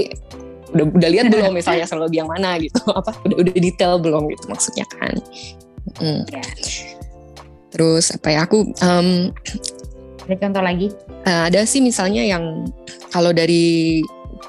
udah 0.72 0.86
udah 0.88 1.10
lihat 1.10 1.26
belum 1.30 1.52
misalnya 1.54 1.86
astrologi 1.86 2.18
yang 2.22 2.30
mana 2.30 2.58
gitu? 2.58 2.82
Apa 3.00 3.14
udah 3.30 3.38
udah 3.46 3.54
detail 3.58 3.94
belum 4.02 4.30
gitu 4.34 4.46
maksudnya 4.50 4.86
kan? 4.90 5.14
Hmm. 5.98 6.22
Yeah. 6.30 7.01
Terus 7.72 8.12
apa 8.12 8.28
ya 8.32 8.40
aku 8.46 8.68
um, 8.84 9.32
ada 10.28 10.36
contoh 10.48 10.64
lagi? 10.64 10.88
Uh, 11.26 11.50
ada 11.50 11.66
sih 11.66 11.84
misalnya 11.84 12.24
yang 12.24 12.68
kalau 13.12 13.34
dari 13.34 14.00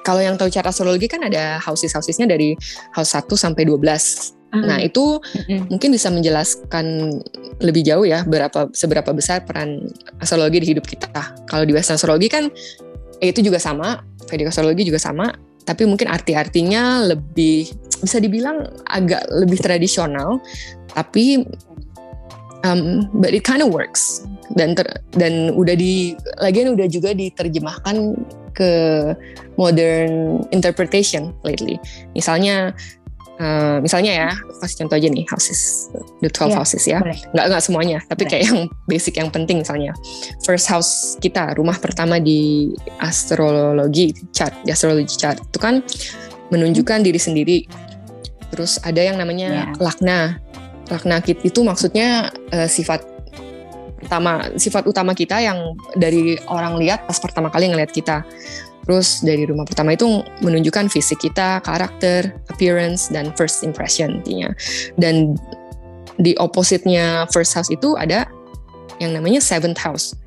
kalau 0.03 0.21
yang 0.21 0.35
tahu 0.35 0.51
cara 0.51 0.71
astrologi 0.71 1.07
kan 1.07 1.23
ada 1.23 1.63
houses-housesnya 1.63 2.27
dari 2.27 2.59
house 2.95 3.15
1 3.15 3.29
sampai 3.39 3.63
12. 3.67 4.53
Mm. 4.53 4.65
Nah, 4.69 4.79
itu 4.85 5.17
mm. 5.23 5.73
mungkin 5.73 5.91
bisa 5.95 6.13
menjelaskan 6.13 7.17
lebih 7.63 7.87
jauh 7.87 8.05
ya 8.05 8.27
berapa 8.27 8.69
seberapa 8.75 9.15
besar 9.15 9.47
peran 9.47 9.87
astrologi 10.19 10.61
di 10.61 10.69
hidup 10.77 10.85
kita. 10.85 11.47
Kalau 11.49 11.65
di 11.65 11.73
Western 11.73 11.97
astrologi 11.97 12.29
kan 12.29 12.51
eh, 13.23 13.31
itu 13.31 13.41
juga 13.41 13.63
sama, 13.63 14.03
Vedic 14.29 14.51
astrologi 14.51 14.87
juga 14.87 14.99
sama, 14.99 15.31
tapi 15.63 15.87
mungkin 15.87 16.11
arti-artinya 16.11 17.07
lebih 17.07 17.71
bisa 18.03 18.19
dibilang 18.19 18.67
agak 18.91 19.23
lebih 19.31 19.63
tradisional, 19.63 20.43
tapi 20.91 21.47
um, 22.65 23.07
but 23.19 23.35
it 23.35 23.45
kind 23.45 23.63
of 23.63 23.71
works 23.71 24.27
dan 24.59 24.75
ter, 24.75 24.87
dan 25.17 25.55
udah 25.55 25.77
di 25.77 26.17
lagian 26.43 26.75
udah 26.75 26.87
juga 26.89 27.15
diterjemahkan 27.15 28.17
ke 28.53 28.71
modern 29.57 30.45
interpretation 30.53 31.33
lately. 31.45 31.81
Misalnya 32.13 32.73
Uh, 33.43 33.83
misalnya 33.83 34.13
ya, 34.13 34.31
kasih 34.63 34.87
contoh 34.87 35.03
aja 35.03 35.09
nih 35.11 35.27
houses, 35.27 35.91
the 36.23 36.31
12 36.31 36.31
yeah, 36.31 36.55
houses 36.55 36.83
ya. 36.87 36.99
Boleh. 37.03 37.19
Nggak 37.35 37.47
nggak 37.51 37.63
semuanya, 37.65 37.99
tapi 38.07 38.23
boleh. 38.23 38.31
kayak 38.31 38.45
yang 38.47 38.61
basic 38.87 39.19
yang 39.19 39.35
penting 39.35 39.67
misalnya. 39.67 39.91
First 40.47 40.71
house 40.71 41.19
kita, 41.19 41.57
rumah 41.59 41.75
pertama 41.81 42.23
di 42.23 42.71
astrologi 43.03 44.15
chart, 44.31 44.55
di 44.63 44.71
astrologi 44.71 45.19
chart 45.19 45.43
itu 45.43 45.59
kan 45.59 45.83
menunjukkan 46.55 47.03
diri 47.03 47.19
sendiri. 47.19 47.59
Terus 48.55 48.79
ada 48.87 49.01
yang 49.01 49.19
namanya 49.19 49.75
yeah. 49.75 49.81
lakna. 49.81 50.39
Lakna 50.93 51.25
itu 51.25 51.61
maksudnya 51.65 52.29
uh, 52.53 52.69
sifat 52.69 53.01
utama 54.03 54.51
sifat 54.61 54.85
utama 54.85 55.17
kita 55.17 55.41
yang 55.41 55.79
dari 55.97 56.37
orang 56.51 56.77
lihat 56.77 57.09
pas 57.09 57.17
pertama 57.17 57.49
kali 57.49 57.73
ngelihat 57.73 57.95
kita. 57.95 58.21
Terus 58.83 59.23
dari 59.23 59.47
rumah 59.47 59.63
pertama 59.63 59.95
itu 59.95 60.27
menunjukkan 60.43 60.91
fisik 60.91 61.23
kita, 61.23 61.63
karakter, 61.63 62.35
appearance, 62.51 63.07
dan 63.15 63.31
first 63.39 63.63
impression 63.63 64.19
intinya. 64.19 64.51
Dan 64.99 65.39
di 66.19 66.35
opposite-nya 66.43 67.31
first 67.31 67.55
house 67.55 67.71
itu 67.71 67.95
ada 67.95 68.27
yang 68.99 69.15
namanya 69.15 69.39
seventh 69.39 69.79
house. 69.79 70.19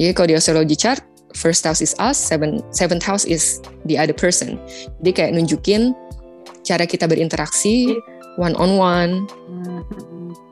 Jadi 0.00 0.12
kalau 0.16 0.28
di 0.32 0.36
astrology 0.40 0.72
chart, 0.72 1.04
first 1.36 1.68
house 1.68 1.84
is 1.84 1.92
us, 2.00 2.16
seven, 2.16 2.64
seventh 2.72 3.04
house 3.04 3.28
is 3.28 3.60
the 3.84 4.00
other 4.00 4.16
person. 4.16 4.56
Jadi 5.04 5.10
kayak 5.12 5.32
nunjukin 5.36 5.92
cara 6.64 6.88
kita 6.88 7.04
berinteraksi 7.04 8.00
one 8.36 8.56
on 8.56 8.76
one, 8.76 9.12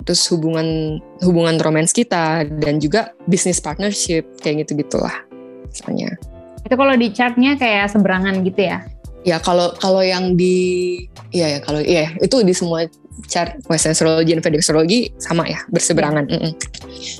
terus 0.05 0.27
hubungan 0.33 0.99
hubungan 1.23 1.61
romans 1.61 1.95
kita 1.95 2.45
dan 2.61 2.81
juga 2.81 3.13
business 3.29 3.61
partnership 3.61 4.27
kayak 4.41 4.67
gitu 4.67 4.81
gitulah 4.83 5.15
misalnya. 5.69 6.17
Itu 6.65 6.75
kalau 6.77 6.95
di 6.97 7.09
chartnya 7.13 7.57
kayak 7.57 7.93
seberangan 7.93 8.43
gitu 8.45 8.61
ya? 8.69 8.85
Ya 9.21 9.37
kalau 9.37 9.77
kalau 9.77 10.01
yang 10.01 10.35
di 10.35 10.97
ya 11.31 11.57
ya 11.57 11.59
kalau 11.61 11.81
iya 11.85 12.09
itu 12.25 12.41
di 12.41 12.57
semua 12.57 12.89
chart 13.29 13.53
Western 13.69 13.93
astrology 13.93 14.33
dan 14.33 14.41
Vedic 14.41 14.65
astrology 14.65 15.13
sama 15.21 15.45
ya 15.45 15.61
berseberangan 15.69 16.25
mm 16.25 16.39
-mm. 16.41 16.53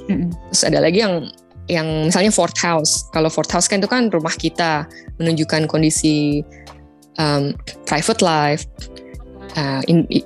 Mm 0.09 0.17
-mm. 0.17 0.29
terus 0.49 0.63
ada 0.65 0.81
lagi 0.81 1.05
yang 1.05 1.29
yang 1.71 2.11
misalnya 2.11 2.35
fourth 2.35 2.59
house. 2.59 3.07
Kalau 3.15 3.31
fourth 3.31 3.55
house 3.55 3.71
kan 3.71 3.79
itu 3.79 3.87
kan 3.87 4.11
rumah 4.11 4.35
kita 4.35 4.91
menunjukkan 5.23 5.71
kondisi 5.71 6.43
um, 7.21 7.55
private 7.87 8.21
life 8.27 8.67
uh, 9.57 9.83
in, 9.87 10.07
in, 10.11 10.23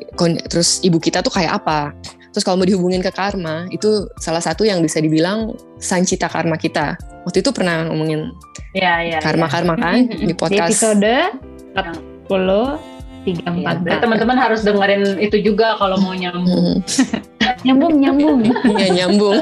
terus 0.48 0.80
ibu 0.82 0.98
kita 0.98 1.20
tuh 1.20 1.32
kayak 1.32 1.62
apa? 1.62 1.92
Terus 2.34 2.42
kalau 2.42 2.58
mau 2.58 2.66
dihubungin 2.66 2.98
ke 2.98 3.14
karma, 3.14 3.70
itu 3.70 4.10
salah 4.18 4.42
satu 4.42 4.66
yang 4.66 4.82
bisa 4.82 4.98
dibilang 4.98 5.54
sancita 5.78 6.26
karma 6.26 6.58
kita. 6.58 6.98
Waktu 7.22 7.46
itu 7.46 7.54
pernah 7.54 7.86
ngomongin 7.86 8.34
ya, 8.74 9.00
ya, 9.06 9.18
karma-karma 9.22 9.78
ya. 9.78 9.80
kan 9.80 9.96
di 10.10 10.34
podcast. 10.34 10.74
Di 10.74 10.74
episode 10.74 11.14
40 12.26 12.94
tiga 13.24 13.42
empat. 13.48 13.76
Ya, 13.86 13.96
teman-teman 14.02 14.36
harus 14.36 14.60
dengerin 14.66 15.16
itu 15.22 15.40
juga 15.40 15.78
kalau 15.80 15.96
mau 16.02 16.12
nyambung. 16.12 16.82
Nyambung 17.64 17.96
nyambung. 17.96 18.44
Ya 18.76 18.88
nyambung. 18.92 19.40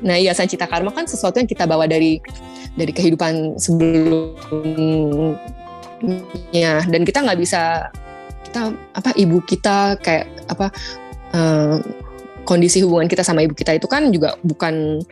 Nah 0.00 0.16
iya 0.16 0.32
sancita 0.32 0.64
karma 0.64 0.96
kan 0.96 1.04
sesuatu 1.04 1.36
yang 1.36 1.44
kita 1.44 1.68
bawa 1.68 1.84
dari 1.84 2.16
dari 2.72 2.88
kehidupan 2.88 3.60
sebelumnya 6.00 6.72
dan 6.88 7.00
kita 7.04 7.18
nggak 7.20 7.40
bisa 7.40 7.92
kita 8.48 8.72
apa 8.96 9.10
ibu 9.20 9.38
kita 9.44 10.00
kayak 10.00 10.26
apa 10.48 10.72
uh, 11.36 11.76
kondisi 12.48 12.82
hubungan 12.82 13.06
kita 13.06 13.22
sama 13.22 13.44
ibu 13.44 13.52
kita 13.54 13.76
itu 13.76 13.86
kan 13.86 14.08
juga 14.10 14.34
bukan 14.42 15.04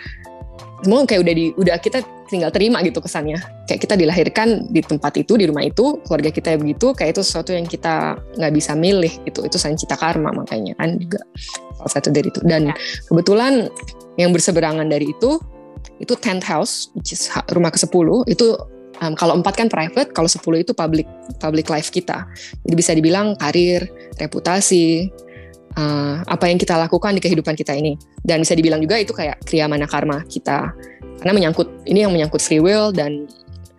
semua 0.83 1.02
kayak 1.07 1.21
udah 1.26 1.35
di 1.35 1.45
udah 1.59 1.76
kita 1.78 1.99
tinggal 2.30 2.52
terima 2.52 2.78
gitu 2.85 3.02
kesannya. 3.02 3.40
Kayak 3.66 3.80
kita 3.88 3.95
dilahirkan 3.99 4.71
di 4.71 4.85
tempat 4.85 5.16
itu 5.18 5.35
di 5.35 5.49
rumah 5.49 5.64
itu 5.64 5.99
keluarga 6.07 6.30
kita 6.30 6.54
begitu 6.61 6.95
kayak 6.95 7.18
itu 7.18 7.23
sesuatu 7.25 7.50
yang 7.50 7.66
kita 7.66 8.14
nggak 8.38 8.52
bisa 8.54 8.78
milih 8.78 9.11
gitu. 9.26 9.42
Itu 9.42 9.59
sancita 9.59 9.99
karma 9.99 10.30
makanya 10.30 10.78
kan 10.78 11.00
juga. 11.00 11.25
Salah 11.83 11.92
satu 11.99 12.14
dari 12.14 12.30
itu. 12.30 12.40
Dan 12.47 12.71
ya. 12.71 12.75
kebetulan 13.11 13.66
yang 14.21 14.30
berseberangan 14.30 14.87
dari 14.87 15.11
itu 15.11 15.40
itu 15.99 16.14
tent 16.14 16.47
house 16.47 16.95
which 16.95 17.11
is 17.14 17.26
rumah 17.54 17.75
ke 17.75 17.78
10 17.78 17.90
itu 18.30 18.47
Um, 18.99 19.14
kalau 19.14 19.38
empat 19.38 19.55
kan 19.55 19.71
private, 19.71 20.11
kalau 20.11 20.26
sepuluh 20.26 20.59
itu 20.59 20.75
public 20.75 21.07
public 21.38 21.71
life 21.71 21.95
kita. 21.95 22.26
Jadi 22.67 22.75
bisa 22.75 22.93
dibilang 22.99 23.38
karir, 23.38 23.87
reputasi, 24.19 25.07
uh, 25.78 26.19
apa 26.26 26.50
yang 26.50 26.59
kita 26.59 26.75
lakukan 26.75 27.14
di 27.14 27.23
kehidupan 27.23 27.55
kita 27.55 27.78
ini. 27.78 27.95
Dan 28.26 28.43
bisa 28.43 28.59
dibilang 28.59 28.83
juga 28.83 28.99
itu 28.99 29.14
kayak 29.14 29.47
kriya 29.47 29.71
mana 29.71 29.87
karma 29.87 30.26
kita. 30.26 30.75
Karena 31.23 31.33
menyangkut 31.35 31.87
ini 31.87 32.02
yang 32.07 32.11
menyangkut 32.11 32.43
free 32.43 32.59
will 32.59 32.90
dan 32.90 33.31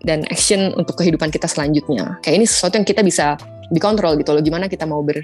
dan 0.08 0.24
action 0.32 0.72
untuk 0.80 0.96
kehidupan 0.96 1.28
kita 1.28 1.52
selanjutnya. 1.52 2.16
Kayak 2.24 2.36
ini 2.44 2.46
sesuatu 2.48 2.80
yang 2.80 2.88
kita 2.88 3.04
bisa 3.04 3.36
dikontrol 3.76 4.16
gitu 4.16 4.32
loh. 4.32 4.40
Gimana 4.40 4.72
kita 4.72 4.88
mau 4.88 5.04
ber 5.04 5.20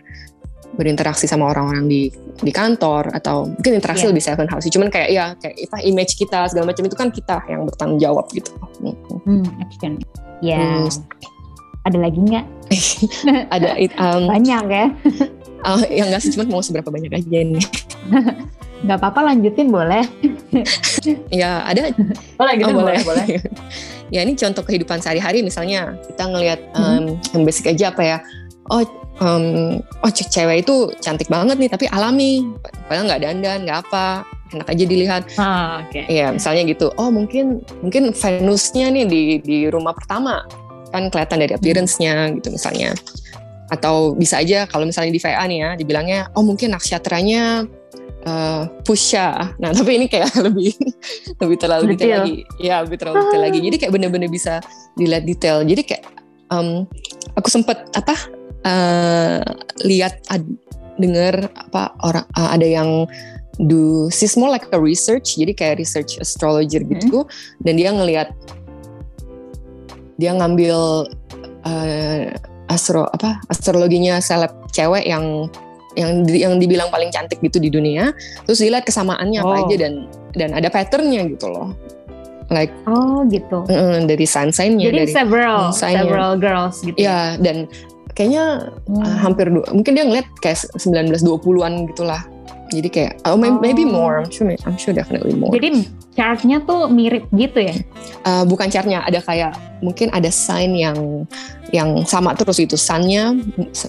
berinteraksi 0.74 1.30
sama 1.30 1.54
orang-orang 1.54 1.86
di 1.86 2.10
di 2.42 2.52
kantor 2.52 3.16
atau 3.16 3.48
mungkin 3.48 3.80
interaksi 3.80 4.04
yeah. 4.04 4.12
lebih 4.12 4.24
seven 4.24 4.48
house 4.52 4.68
cuman 4.68 4.92
kayak 4.92 5.10
ya 5.14 5.26
kayak 5.40 5.56
apa 5.72 5.78
image 5.88 6.20
kita 6.20 6.52
segala 6.52 6.74
macam 6.74 6.84
itu 6.84 6.96
kan 6.98 7.10
kita 7.14 7.38
yang 7.48 7.64
bertanggung 7.64 8.00
jawab 8.02 8.26
gitu. 8.34 8.52
Hmm, 9.24 9.46
action. 9.64 10.02
Ya 10.44 10.60
yeah. 10.60 10.84
hmm. 10.84 11.88
ada 11.88 11.98
lagi 12.02 12.20
nggak? 12.20 12.46
Ada 13.56 13.78
um, 14.02 14.26
banyak 14.26 14.64
ya. 14.74 14.86
Uh, 15.62 15.86
yang 16.02 16.10
nggak 16.10 16.22
sih 16.26 16.34
cuma 16.34 16.50
mau 16.50 16.66
seberapa 16.66 16.90
banyak 16.90 17.14
aja 17.14 17.38
ini. 17.46 17.62
Nggak 18.86 19.02
apa-apa 19.02 19.34
lanjutin 19.34 19.74
boleh. 19.74 20.06
Ya 21.34 21.66
ada. 21.66 21.90
Boleh 22.38 22.54
gitu 22.60 22.70
oh, 22.70 22.86
boleh 22.86 23.02
boleh. 23.02 23.26
ya 24.14 24.22
ini 24.22 24.38
contoh 24.38 24.62
kehidupan 24.62 25.02
sehari-hari 25.02 25.42
misalnya 25.42 25.98
kita 26.06 26.30
ngelihat 26.30 26.60
um, 26.78 27.18
yang 27.34 27.42
basic 27.42 27.74
aja 27.74 27.90
apa 27.90 28.04
ya 28.06 28.18
oh 28.70 28.84
um, 29.22 29.78
oh 30.04 30.12
cewek 30.12 30.66
itu 30.66 30.92
cantik 31.00 31.30
banget 31.30 31.58
nih 31.60 31.70
tapi 31.72 31.86
alami. 31.92 32.50
Padahal 32.88 33.06
nggak 33.12 33.22
dandan 33.22 33.60
nggak 33.68 33.80
apa. 33.90 34.26
Enak 34.54 34.68
aja 34.72 34.84
dilihat. 34.86 35.24
Ah, 35.42 35.84
okay. 35.84 36.06
ya 36.08 36.32
misalnya 36.32 36.64
gitu. 36.70 36.94
Oh 36.96 37.10
mungkin 37.10 37.66
mungkin 37.82 38.14
Venusnya 38.14 38.94
nih 38.94 39.06
di 39.06 39.22
di 39.42 39.58
rumah 39.70 39.94
pertama. 39.94 40.46
Kan 40.94 41.12
kelihatan 41.12 41.44
dari 41.44 41.54
appearance-nya 41.54 42.32
gitu 42.40 42.54
misalnya. 42.54 42.96
Atau 43.74 44.14
bisa 44.14 44.40
aja 44.40 44.70
kalau 44.70 44.86
misalnya 44.86 45.12
di 45.12 45.22
VA 45.22 45.44
nih 45.50 45.60
ya 45.60 45.70
dibilangnya 45.76 46.20
oh 46.38 46.46
mungkin 46.46 46.72
naksyatranya 46.78 47.66
uh, 48.30 48.64
Pusha. 48.86 49.58
Nah 49.58 49.70
tapi 49.78 49.98
ini 49.98 50.06
kayak 50.08 50.30
lebih 50.40 50.74
lebih 51.42 51.58
terlalu 51.58 51.98
detail, 51.98 51.98
detail. 51.98 52.22
lagi 52.22 52.36
ya 52.62 52.76
lebih 52.86 52.98
terlalu 53.02 53.16
detail 53.26 53.42
lagi 53.42 53.60
jadi 53.60 53.76
kayak 53.82 53.94
bener-bener 53.98 54.30
bisa 54.30 54.62
dilihat 54.94 55.26
detail. 55.26 55.66
Jadi 55.66 55.82
kayak 55.84 56.04
um, 56.54 56.86
aku 57.34 57.50
sempet 57.50 57.90
apa 57.98 58.35
uh, 58.66 59.42
lihat 59.86 60.20
dengar 60.98 61.48
apa 61.56 61.94
orang 62.04 62.26
uh, 62.36 62.50
ada 62.52 62.66
yang 62.66 63.06
do 63.64 64.12
she's 64.12 64.36
more 64.36 64.52
like 64.52 64.68
a 64.76 64.80
research 64.80 65.40
jadi 65.40 65.56
kayak 65.56 65.76
research 65.80 66.20
astrologer 66.20 66.84
hmm. 66.84 66.92
gitu 67.00 67.24
hmm. 67.24 67.64
dan 67.64 67.74
dia 67.80 67.90
ngelihat 67.94 68.30
dia 70.16 70.32
ngambil 70.36 71.08
uh, 71.68 72.24
astro 72.72 73.08
apa 73.12 73.40
astrologinya 73.52 74.20
seleb 74.20 74.52
cewek 74.72 75.08
yang 75.08 75.48
yang 75.96 76.28
yang 76.28 76.54
dibilang 76.60 76.92
paling 76.92 77.08
cantik 77.08 77.40
gitu 77.40 77.60
di 77.60 77.72
dunia 77.72 78.12
terus 78.44 78.60
dilihat 78.60 78.84
kesamaannya 78.84 79.40
apa 79.40 79.56
Oh. 79.56 79.62
aja 79.64 79.76
dan 79.80 79.94
dan 80.36 80.50
ada 80.52 80.68
patternnya 80.68 81.24
gitu 81.32 81.48
loh 81.48 81.72
like 82.52 82.70
Oh 82.86 83.26
gitu. 83.32 83.66
mm, 83.66 84.06
dari 84.06 84.28
sun 84.28 84.54
sign-nya 84.54 84.92
Jadi 84.92 84.98
dari 85.02 85.14
several, 85.16 85.74
several 85.74 86.38
girls 86.38 86.84
gitu. 86.84 86.94
ya 87.00 87.40
dan 87.42 87.66
kayaknya 88.16 88.72
Hmm. 88.88 88.98
uh, 88.98 89.18
hampir 89.20 89.46
du- 89.48 89.68
mungkin 89.70 89.92
dia 89.92 90.04
ngeliat 90.04 90.28
kayak 90.40 90.58
19-20an 90.74 91.92
gitulah 91.92 92.24
jadi 92.66 92.90
kayak 92.90 93.14
oh, 93.24 93.38
may- 93.38 93.54
maybe 93.62 93.86
Oh. 93.86 93.94
more 93.94 94.16
I'm 94.20 94.32
sure 94.32 94.50
I'm 94.66 94.76
sure 94.76 94.90
definitely 94.92 95.38
more 95.38 95.54
Jadi 95.54 95.86
chartnya 96.16 96.64
tuh 96.64 96.88
mirip 96.88 97.28
gitu 97.30 97.60
ya? 97.62 97.76
Uh, 98.24 98.42
bukan 98.44 98.68
chartnya 98.68 99.04
ada 99.04 99.20
kayak 99.20 99.54
mungkin 99.80 100.10
ada 100.10 100.32
sign 100.32 100.74
yang 100.74 101.28
yang 101.70 102.02
sama 102.04 102.32
terus 102.34 102.56
itu 102.58 102.74
sunnya 102.74 103.36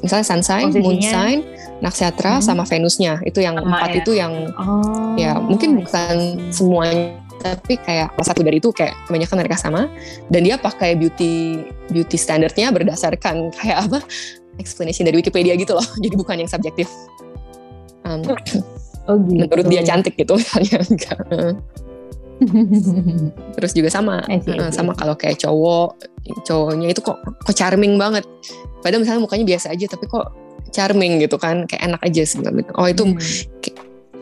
misalnya 0.02 0.26
sun 0.26 0.42
sign, 0.42 0.75
moon 0.75 0.99
Posisinya. 0.99 1.09
sign, 1.09 1.38
nakshatra 1.78 2.33
Hmm. 2.37 2.45
sama 2.45 2.62
Venusnya 2.64 3.23
itu 3.23 3.38
yang 3.38 3.54
Sama 3.54 3.64
empat 3.71 3.88
ya. 3.88 3.97
itu 4.02 4.12
yang 4.12 4.33
Oh. 4.54 5.14
ya 5.14 5.38
mungkin 5.38 5.80
bukan 5.80 6.14
semuanya 6.50 7.14
tapi 7.40 7.76
kayak 7.81 8.12
salah 8.16 8.26
satu 8.33 8.40
dari 8.43 8.59
itu 8.59 8.73
kayak 8.73 8.95
kebanyakan 9.07 9.37
mereka 9.45 9.57
sama. 9.59 9.88
Dan 10.33 10.47
dia 10.47 10.57
pakai 10.57 10.97
beauty 10.99 11.62
beauty 11.93 12.16
standarnya 12.19 12.73
berdasarkan 12.73 13.52
kayak 13.55 13.88
apa? 13.90 13.99
Explanation 14.57 15.05
dari 15.05 15.21
Wikipedia 15.21 15.52
gitu 15.55 15.76
loh. 15.76 15.87
Jadi 16.05 16.14
bukan 16.16 16.37
yang 16.40 16.50
subjektif. 16.50 16.88
Um, 18.07 18.23
Oh 19.07 19.19
gitu. 19.31 19.47
menurut 19.47 19.66
dia 19.71 19.83
cantik 19.87 20.19
gitu. 20.19 20.35
Misalnya 20.35 20.83
enggak. 20.90 21.19
Terus 23.57 23.73
juga 23.73 23.88
sama. 23.88 24.25
Uh, 24.28 24.71
sama 24.75 24.93
kalau 24.97 25.14
kayak 25.16 25.40
cowok 25.40 25.97
cowoknya 26.43 26.90
itu 26.90 27.00
kok 27.00 27.23
kok 27.23 27.55
charming 27.55 27.97
banget. 27.97 28.26
Padahal 28.83 29.02
misalnya 29.07 29.23
mukanya 29.23 29.47
biasa 29.47 29.73
aja 29.73 29.87
tapi 29.87 30.11
kok 30.11 30.35
charming 30.75 31.23
gitu 31.23 31.38
kan. 31.38 31.64
Kayak 31.71 31.95
enak 31.95 32.00
aja 32.02 32.23
sebenarnya. 32.26 32.66
Oh 32.75 32.88
itu 32.90 33.05
Hmm. 33.07 33.21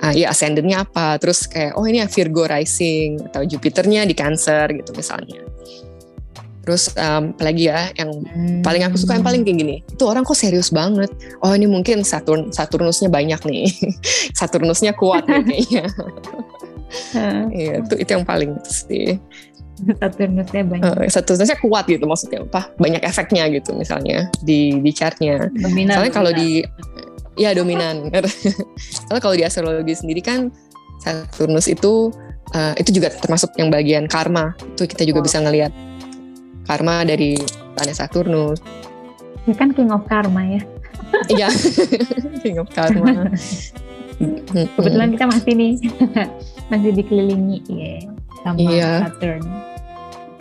Ah, 0.05 0.13
ya 0.13 0.29
ascendennya 0.29 0.85
apa? 0.85 1.17
Terus 1.17 1.49
kayak 1.49 1.81
oh 1.81 1.89
ini 1.89 2.05
Virgo 2.05 2.45
rising 2.45 3.25
atau 3.33 3.41
Jupiternya 3.49 4.05
di 4.05 4.13
Cancer 4.13 4.69
gitu 4.69 4.93
misalnya. 4.93 5.41
Terus 6.65 6.97
um, 6.97 7.37
apalagi 7.37 7.69
ya 7.69 7.93
yang 7.97 8.25
paling 8.65 8.83
aku 8.89 8.97
suka 8.97 9.21
yang 9.21 9.25
paling 9.25 9.45
kayak 9.45 9.59
gini 9.61 9.77
itu 9.85 10.05
orang 10.05 10.25
kok 10.25 10.37
serius 10.37 10.73
banget. 10.73 11.13
Oh 11.45 11.53
ini 11.53 11.69
mungkin 11.69 12.01
Saturn 12.05 12.53
Saturnusnya 12.53 13.13
banyak 13.13 13.41
nih. 13.45 13.69
Saturnusnya 14.39 14.97
kuat 14.97 15.29
nih 15.29 15.45
kayaknya. 15.45 15.85
Iya, 17.53 17.83
itu 17.85 17.95
itu 18.01 18.11
yang 18.17 18.25
paling 18.25 18.57
sih. 18.65 19.21
Saturnusnya 20.01 20.63
banyak. 20.65 21.05
Eh, 21.05 21.11
Saturnusnya 21.13 21.61
kuat 21.61 21.85
gitu 21.85 22.09
maksudnya 22.09 22.41
apa? 22.49 22.73
Banyak 22.81 23.05
efeknya 23.05 23.45
gitu 23.53 23.77
misalnya 23.77 24.33
di 24.41 24.81
di 24.81 24.91
chartnya. 24.95 25.53
Soalnya 25.53 26.13
kalau 26.17 26.33
di 26.33 26.65
ya 27.37 27.51
dominan 27.51 28.09
soalnya 29.05 29.21
kalau 29.21 29.35
di 29.35 29.43
astrologi 29.43 29.95
sendiri 29.95 30.21
kan 30.21 30.49
Saturnus 30.97 31.67
itu 31.67 32.09
eh, 32.51 32.75
itu 32.77 32.91
juga 32.93 33.11
termasuk 33.11 33.53
yang 33.55 33.69
bagian 33.69 34.07
karma 34.07 34.55
itu 34.69 34.87
kita 34.87 35.03
juga 35.03 35.19
Oh. 35.19 35.25
bisa 35.25 35.39
ngelihat 35.39 35.73
karma 36.65 37.03
dari 37.03 37.37
planet 37.75 37.97
Saturnus 37.97 38.59
Ya 39.45 39.53
kan 39.53 39.71
king 39.71 39.93
of 39.93 40.07
karma 40.07 40.41
ya. 40.49 40.61
iya 41.35 41.49
king 42.43 42.57
of 42.57 42.71
karma 42.71 43.29
Kebetulan 44.79 45.11
kita 45.11 45.27
masih 45.27 45.53
nih 45.53 45.73
masih 46.71 46.91
dikelilingi 46.95 47.59
ya 47.69 47.95
sama 48.41 48.57
Iya. 48.57 48.91
Saturn. 49.05 49.43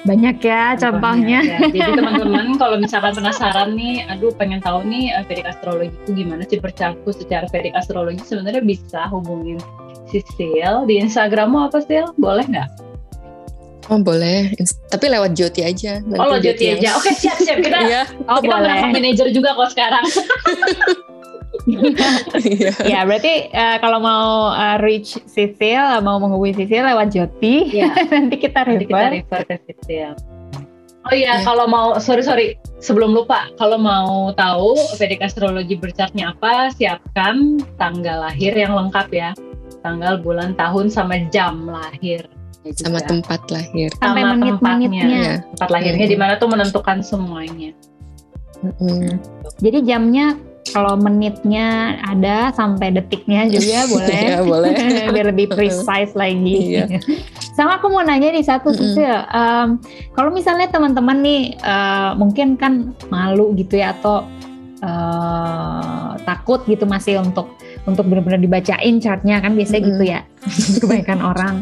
Banyak 0.04 0.44
ya 0.44 0.76
contohnya. 0.76 1.40
Ya, 1.40 1.60
jadi 1.72 1.96
teman-teman 2.00 2.60
kalau 2.60 2.76
misalkan 2.76 3.16
penasaran 3.16 3.72
nih, 3.80 4.04
aduh 4.12 4.36
pengen 4.36 4.60
tahu 4.60 4.84
nih 4.84 5.16
eh, 5.16 5.24
Vedic 5.24 5.48
astrologi 5.48 5.96
itu 5.96 6.12
gimana 6.12 6.44
sih 6.44 6.60
bercampur 6.60 7.16
secara 7.16 7.48
Vedic 7.48 7.72
astrologi 7.72 8.20
sebenarnya 8.24 8.64
bisa 8.64 9.08
hubungin 9.08 9.64
Sisil 10.12 10.84
di 10.86 11.00
Instagrammu 11.00 11.72
apa 11.72 11.80
sih? 11.80 12.04
Boleh 12.20 12.44
nggak? 12.44 12.70
oh 13.92 14.00
boleh 14.00 14.56
tapi 14.88 15.12
lewat 15.12 15.36
Joti 15.36 15.60
aja 15.60 16.00
Nanti 16.00 16.16
Oh 16.16 16.28
lo 16.32 16.38
Joti 16.40 16.72
aja. 16.72 16.96
Oke 16.96 17.12
siap 17.12 17.36
siap 17.36 17.60
kita. 17.60 17.78
iya 17.88 18.08
Oh 18.32 18.40
kita 18.40 18.56
boleh. 18.56 18.80
manajer 18.96 19.28
juga 19.36 19.56
kok 19.60 19.76
sekarang. 19.76 20.06
iya 21.64 22.72
ya 22.92 23.00
berarti 23.04 23.34
eh, 23.48 23.78
kalau 23.78 23.98
mau 23.98 24.26
eh, 24.52 24.78
reach 24.80 25.22
Sisil, 25.24 25.80
mau 26.02 26.18
menghubungi 26.18 26.54
Sisil 26.60 26.84
lewat 26.84 27.10
Joti, 27.10 27.70
Iya. 27.72 27.94
nanti 28.14 28.36
kita 28.38 28.64
Nanti 28.64 28.86
kita 28.86 28.98
refer. 29.00 29.10
refer 29.14 29.42
ke 29.46 29.56
Sisil. 29.64 30.12
Oh 31.04 31.12
iya, 31.12 31.36
Iya. 31.36 31.44
kalau 31.44 31.68
mau 31.68 31.98
sorry 31.98 32.24
sorry 32.24 32.48
sebelum 32.80 33.12
lupa, 33.12 33.52
kalau 33.56 33.76
mau 33.76 34.32
tahu 34.32 34.72
Vedic 34.96 35.20
astrologi 35.20 35.76
bercatnya 35.76 36.32
apa, 36.32 36.72
siapkan 36.72 37.60
tanggal 37.76 38.24
lahir 38.24 38.54
yang 38.54 38.72
lengkap 38.72 39.08
ya, 39.12 39.30
tanggal, 39.80 40.16
bulan, 40.18 40.56
tahun 40.56 40.88
sama 40.88 41.20
jam 41.28 41.66
lahir. 41.66 42.24
sama 42.64 42.96
juga. 42.98 43.12
tempat 43.12 43.42
lahir 43.52 43.92
Sampai 44.00 44.24
Sama 44.24 44.34
menit-menitnya. 44.34 45.04
Iya. 45.04 45.34
tempat 45.52 45.70
lahirnya 45.70 46.06
Hmm. 46.08 46.14
di 46.16 46.18
mana 46.18 46.34
tuh 46.40 46.48
menentukan 46.48 47.04
semuanya. 47.04 47.76
Mm-mm. 48.64 49.20
Jadi 49.60 49.84
jamnya 49.84 50.40
kalau 50.74 50.98
menitnya 50.98 52.02
ada 52.02 52.50
sampai 52.52 52.90
detiknya 52.90 53.46
juga 53.48 53.86
boleh. 53.94 54.10
Iya, 54.10 54.38
boleh. 54.42 54.74
Biar 55.14 55.26
lebih 55.30 55.54
precise 55.54 56.18
lagi. 56.18 56.82
Iya. 56.82 57.00
Sama 57.58 57.78
aku 57.78 57.94
mau 57.94 58.02
nanya 58.02 58.34
nih 58.34 58.42
satu 58.42 58.74
Mm-mm. 58.74 58.82
Sisil. 58.82 59.14
Em, 59.30 59.78
kalau 60.18 60.34
misalnya 60.34 60.74
teman-teman 60.74 61.22
nih 61.22 61.54
eh, 61.54 62.12
mungkin 62.18 62.58
kan 62.58 62.98
malu 63.14 63.54
gitu 63.54 63.78
ya 63.78 63.94
atau 63.94 64.26
eh, 64.82 66.10
takut 66.26 66.66
gitu 66.66 66.90
masih 66.90 67.22
untuk 67.22 67.54
untuk 67.84 68.08
benar-benar 68.08 68.40
dibacain 68.40 69.00
chartnya 69.04 69.44
kan 69.44 69.60
biasanya 69.60 69.82
gitu 69.84 70.04
ya. 70.08 70.20
Kebanyakan 70.82 71.20
orang. 71.20 71.56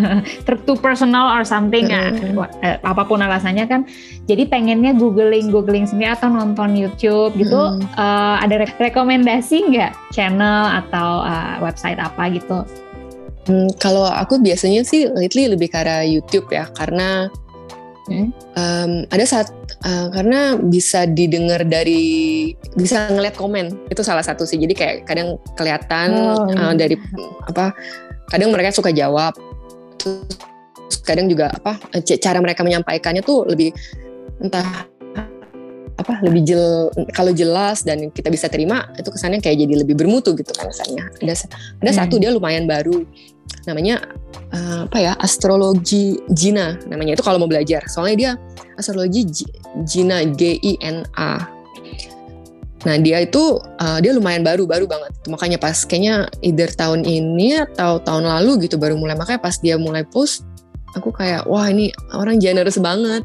Too 0.66 0.78
personal 0.78 1.30
or 1.34 1.42
something 1.46 1.90
Mm-mm. 1.90 2.34
wah, 2.38 2.50
eh, 2.62 2.78
apa 2.82 3.02
pun 3.06 3.22
alasannya 3.22 3.66
kan. 3.70 3.86
Jadi 4.26 4.46
pengennya 4.50 4.94
googling 4.94 5.50
googling 5.50 5.86
sendiri 5.86 6.14
atau 6.14 6.30
nonton 6.30 6.74
YouTube 6.74 7.34
gitu 7.38 7.78
Mm-mm. 7.78 7.86
eh, 7.86 8.36
ada 8.42 8.66
re- 8.66 8.78
rekomendasi 8.78 9.70
nggak 9.70 9.92
channel 10.10 10.70
atau 10.84 11.22
eh, 11.22 11.56
website 11.62 11.98
apa 11.98 12.22
gitu? 12.34 12.66
Hmm, 13.48 13.72
kalau 13.80 14.04
aku 14.06 14.38
biasanya 14.38 14.84
sih 14.84 15.08
lately 15.10 15.48
lebih 15.48 15.72
ke 15.72 15.80
arah 15.80 16.04
YouTube 16.04 16.46
ya 16.52 16.68
karena 16.76 17.32
Hmm. 18.10 18.34
em, 18.58 18.90
ada 19.06 19.22
saat 19.22 19.54
eh, 19.86 20.08
karena 20.10 20.58
bisa 20.58 21.06
didengar 21.06 21.62
dari 21.62 22.50
bisa 22.74 23.06
ngeliat 23.06 23.38
komen 23.38 23.86
itu 23.86 24.02
salah 24.02 24.26
satu 24.26 24.42
sih 24.42 24.58
jadi 24.58 24.74
kayak 24.74 24.96
kadang 25.06 25.38
kelihatan 25.54 26.10
Oh, 26.10 26.50
iya. 26.50 26.74
dari 26.74 26.98
apa 27.46 27.70
kadang 28.26 28.50
mereka 28.50 28.74
suka 28.74 28.90
jawab 28.90 29.38
terus 30.02 30.26
kadang 31.06 31.30
juga 31.30 31.54
apa 31.54 31.78
cara 32.02 32.42
mereka 32.42 32.66
menyampaikannya 32.66 33.22
tuh 33.22 33.46
lebih 33.46 33.70
entah 34.42 34.90
apa 36.00 36.16
lebih 36.24 36.42
jel 36.48 36.88
kalau 37.12 37.28
jelas 37.30 37.84
dan 37.84 38.08
kita 38.08 38.32
bisa 38.32 38.48
terima 38.48 38.88
itu 38.96 39.12
kesannya 39.12 39.38
kayak 39.44 39.68
jadi 39.68 39.84
lebih 39.84 40.00
bermutu 40.00 40.32
gitu 40.32 40.48
kan 40.56 40.66
kesannya 40.66 41.04
ada 41.20 41.34
ada 41.36 41.90
Hmm. 41.92 41.98
satu 42.00 42.16
dia 42.16 42.32
lumayan 42.32 42.64
baru 42.64 43.04
namanya 43.68 44.00
eh, 44.52 44.86
apa 44.88 44.98
ya 45.00 45.12
astrologi 45.20 46.20
Jina 46.32 46.80
namanya. 46.88 47.16
Itu 47.18 47.24
kalau 47.24 47.42
mau 47.42 47.50
belajar. 47.50 47.84
Soalnya 47.90 48.16
dia 48.16 48.30
astrologi 48.80 49.26
Ji- 49.28 49.54
Jina 49.84 50.24
G 50.24 50.56
I 50.60 50.78
N 50.80 51.04
A. 51.16 51.44
Nah 52.80 52.96
dia 52.96 53.20
itu 53.20 53.60
eh, 53.60 53.98
dia 54.00 54.16
lumayan 54.16 54.40
baru 54.40 54.64
baru 54.64 54.88
banget. 54.88 55.12
Makanya 55.28 55.60
pas 55.60 55.76
kayaknya 55.84 56.32
either 56.40 56.72
tahun 56.72 57.04
ini 57.04 57.60
atau 57.68 58.00
tahun 58.00 58.24
lalu 58.24 58.64
gitu 58.64 58.80
baru 58.80 58.96
mulai. 58.96 59.18
Makanya 59.18 59.40
pas 59.42 59.60
dia 59.60 59.76
mulai 59.76 60.04
post 60.08 60.48
aku 60.96 61.12
kayak 61.12 61.44
wah 61.44 61.68
ini 61.68 61.92
orang 62.16 62.40
generous 62.40 62.80
banget. 62.80 63.22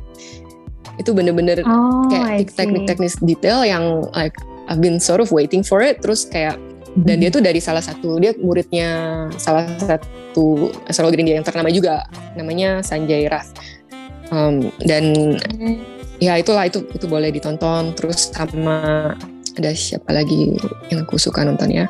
Itu 1.00 1.12
bener-bener 1.12 1.64
oh 1.64 2.08
kayak 2.12 2.56
teknik-teknis 2.56 3.20
detail 3.24 3.64
yang 3.64 4.04
like 4.16 4.36
I've 4.68 4.80
been 4.84 5.00
sort 5.00 5.24
of 5.24 5.32
waiting 5.32 5.64
for 5.64 5.80
it. 5.80 6.04
Terus 6.04 6.28
kayak 6.28 6.60
dan 6.96 7.20
dia 7.20 7.28
tuh 7.28 7.44
dari 7.44 7.60
salah 7.60 7.84
satu 7.84 8.16
dia 8.24 8.32
muridnya 8.40 9.28
salah 9.36 9.68
satu 9.76 10.72
astrologi 10.88 11.20
India 11.20 11.36
yang 11.36 11.44
ternama 11.44 11.68
juga 11.68 12.08
namanya 12.40 12.80
Sanjay 12.80 13.28
Rath. 13.28 13.52
Um, 14.32 14.72
dan 14.82 15.36
ya 16.24 16.40
itulah 16.40 16.72
itu 16.72 16.88
itu 16.96 17.06
boleh 17.12 17.36
ditonton. 17.36 17.92
Terus 18.00 18.32
sama 18.32 19.12
ada 19.60 19.72
siapa 19.76 20.16
lagi 20.16 20.56
yang 20.88 21.04
aku 21.04 21.20
suka 21.20 21.44
nonton 21.44 21.76
ya? 21.76 21.86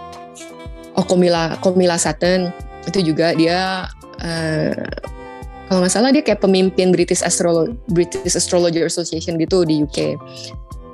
Oh 0.98 1.06
Komila 1.06 1.54
Komila 1.62 2.02
Sutton. 2.02 2.50
Itu 2.90 3.06
juga 3.06 3.38
dia 3.38 3.86
eh, 4.26 4.74
kalau 5.70 5.86
nggak 5.86 5.94
salah 5.94 6.10
dia 6.10 6.26
kayak 6.26 6.42
pemimpin 6.42 6.90
British 6.90 7.22
Astrolo 7.22 7.74
British 7.90 8.34
Astrologer 8.38 8.90
Association 8.90 9.38
gitu 9.38 9.66
di 9.66 9.86
UK 9.86 10.18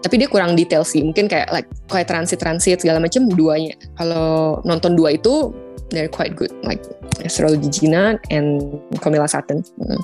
tapi 0.01 0.17
dia 0.17 0.27
kurang 0.27 0.53
detail 0.53 0.81
sih 0.81 1.01
mungkin 1.01 1.25
kayak 1.25 1.49
like 1.49 1.69
kayak 1.87 2.09
transit 2.09 2.37
transit 2.37 2.81
segala 2.81 2.97
macam 2.97 3.29
duanya 3.29 3.73
kalau 3.95 4.57
nonton 4.61 4.93
dua 4.93 5.13
itu 5.13 5.53
they're 5.89 6.09
quite 6.09 6.33
good 6.33 6.49
like 6.61 6.81
astrology 7.21 7.69
Gina 7.69 8.17
and 8.29 8.61
Camilla 8.99 9.29
Sutton 9.29 9.61
Hmm. 9.77 10.01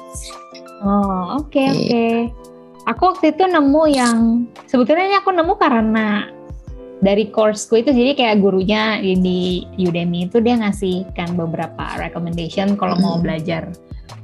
Oh, 0.78 1.42
oke 1.42 1.58
Iya. 1.58 1.74
oke. 1.74 2.06
Aku 2.88 3.02
waktu 3.10 3.34
itu 3.34 3.44
nemu 3.44 3.84
yang 3.90 4.18
sebetulnya 4.64 5.20
aku 5.20 5.34
nemu 5.34 5.54
karena 5.58 6.30
dari 6.98 7.28
courseku 7.28 7.82
itu 7.82 7.90
jadi 7.90 8.14
kayak 8.14 8.38
gurunya 8.40 9.02
di 9.02 9.66
Udemy 9.76 10.30
itu 10.30 10.38
dia 10.38 10.56
ngasih 10.56 11.10
kan 11.14 11.34
beberapa 11.34 11.98
recommendation 11.98 12.78
kalau 12.78 12.94
mau 12.98 13.18
Hmm. 13.18 13.26
belajar 13.26 13.70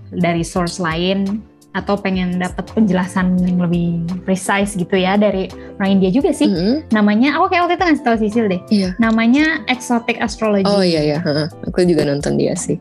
dari 0.10 0.46
source 0.46 0.78
lain 0.78 1.42
atau 1.74 1.98
pengen 1.98 2.38
dapat 2.38 2.70
penjelasan 2.72 3.34
yang 3.42 3.58
lebih 3.58 4.06
precise 4.24 4.78
gitu 4.78 4.94
ya 4.94 5.18
dari 5.18 5.50
orang 5.82 6.00
India 6.00 6.14
juga 6.14 6.30
sih. 6.30 6.46
Mm-mm. 6.46 6.94
Namanya 6.94 7.38
aku 7.38 7.50
kayak 7.50 7.66
waktu 7.66 7.76
itu 7.76 7.84
ngasih 7.90 8.06
tahu 8.06 8.16
Sisil 8.22 8.46
deh. 8.46 8.62
Iya. 8.70 8.90
Namanya 9.02 9.66
Exotic 9.66 10.22
Astrology. 10.22 10.70
Oh 10.70 10.86
iya 10.86 11.02
ya, 11.02 11.20
aku 11.66 11.82
juga 11.90 12.06
nonton 12.06 12.38
dia 12.38 12.54
sih. 12.54 12.78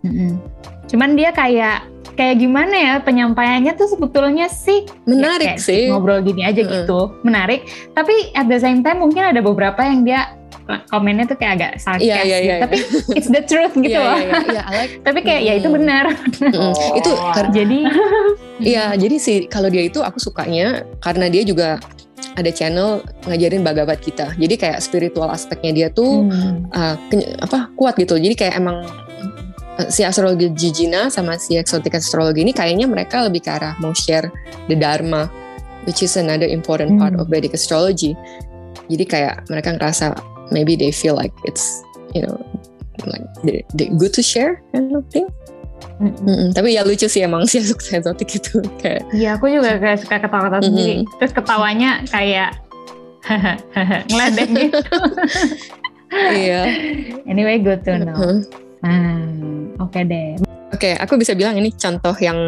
Mm-mm. 0.00 0.40
Cuman 0.88 1.14
dia 1.14 1.30
kayak 1.36 1.84
kayak 2.16 2.36
gimana 2.42 2.74
ya 2.74 2.94
penyampaiannya 3.00 3.72
tuh 3.80 3.88
sebetulnya 3.96 4.50
sih 4.50 4.84
Menarik 5.08 5.56
kayak 5.56 5.62
sih. 5.62 5.88
ngobrol 5.88 6.20
gini 6.20 6.44
aja 6.44 6.60
Mm-mm. 6.60 6.84
gitu 6.84 7.16
menarik 7.24 7.64
tapi 7.96 8.12
at 8.36 8.44
the 8.50 8.58
same 8.60 8.84
time 8.84 9.00
mungkin 9.00 9.24
ada 9.24 9.40
beberapa 9.40 9.80
yang 9.80 10.04
dia 10.04 10.36
komennya 10.86 11.24
tuh 11.24 11.34
kayak 11.34 11.52
agak 11.56 11.72
sarkas 11.78 12.02
Iya, 12.02 12.18
iya, 12.20 12.36
gitu. 12.36 12.46
iya, 12.46 12.56
tapi 12.62 12.76
it's 13.14 13.28
the 13.28 13.42
truth 13.42 13.74
gitu 13.74 13.92
Iya, 13.92 14.00
loh 14.00 14.18
iya, 14.46 14.62
like. 14.68 14.92
tapi 15.02 15.18
kayak 15.20 15.42
ya 15.42 15.52
itu 15.54 15.68
Mm. 15.68 15.76
benar 15.76 16.04
Mm-mm. 16.40 16.72
Itu 16.94 17.10
jadi 17.50 17.78
Iya, 18.70 18.84
jadi 18.94 19.16
sih 19.16 19.36
kalau 19.46 19.66
dia 19.66 19.82
itu 19.82 19.98
aku 19.98 20.18
sukanya 20.18 20.84
karena 20.98 21.26
dia 21.26 21.40
juga 21.40 21.80
ada 22.36 22.50
channel 22.50 23.00
ngajarin 23.24 23.60
Bhagavad 23.60 23.96
kita. 23.98 24.36
Jadi 24.36 24.54
kayak 24.54 24.78
spiritual 24.78 25.28
aspeknya 25.28 25.72
dia 25.72 25.88
tuh 25.88 26.28
Hmm. 26.28 26.68
uh, 26.70 26.94
apa 27.40 27.72
kuat 27.74 27.96
gitu. 27.96 28.14
Jadi 28.14 28.36
kayak 28.36 28.60
emang 28.60 28.84
uh, 29.74 29.88
si 29.88 30.04
astrologi 30.04 30.52
Jijina 30.52 31.08
sama 31.08 31.34
si 31.36 31.56
exotic 31.56 31.96
astrologi 31.96 32.44
ini 32.44 32.52
kayaknya 32.52 32.84
mereka 32.84 33.24
lebih 33.24 33.40
ke 33.40 33.50
arah 33.50 33.72
mau 33.80 33.96
share 33.96 34.28
the 34.68 34.76
dharma 34.76 35.32
which 35.88 36.04
is 36.04 36.12
another 36.14 36.44
important 36.46 37.00
part 37.00 37.16
Hmm. 37.16 37.24
of 37.24 37.32
Vedic 37.32 37.56
astrology. 37.56 38.12
Jadi 38.86 39.04
kayak 39.06 39.48
mereka 39.48 39.72
ngerasa 39.72 40.12
maybe 40.50 40.74
they 40.76 40.90
feel 40.90 41.14
like 41.16 41.32
it's 41.46 41.82
you 42.14 42.22
know 42.22 42.36
like 43.06 43.24
they, 43.42 43.64
they 43.74 43.86
good 43.96 44.12
to 44.12 44.22
share 44.22 44.60
kind 44.74 44.92
of 44.94 45.06
thing. 45.08 45.26
Mm-mm. 46.00 46.16
Mm-mm. 46.24 46.48
Tapi 46.52 46.76
ya 46.76 46.84
lucu 46.84 47.08
sih 47.08 47.24
emang 47.24 47.48
si 47.48 47.60
exotic 47.96 48.28
itu 48.28 48.60
kayak 48.80 49.04
Iya, 49.16 49.36
aku 49.40 49.48
juga 49.48 49.80
kayak 49.80 49.98
suka 50.04 50.16
ketawa-ketawa 50.20 50.60
Mm-mm. 50.60 50.68
sendiri. 50.68 50.96
Terus 51.20 51.32
ketawanya 51.32 51.90
kayak 52.08 52.50
ngeledek 54.10 54.48
gitu. 54.48 54.80
iya. 56.32 56.62
Anyway, 57.28 57.60
good 57.60 57.84
to 57.84 58.00
know. 58.00 58.16
Uh-huh. 58.16 58.40
Hmm, 58.80 59.76
oke 59.76 60.00
deh. 60.08 60.40
Oke, 60.70 60.96
aku 60.96 61.20
bisa 61.20 61.36
bilang 61.36 61.58
ini 61.60 61.74
contoh 61.76 62.16
yang 62.22 62.38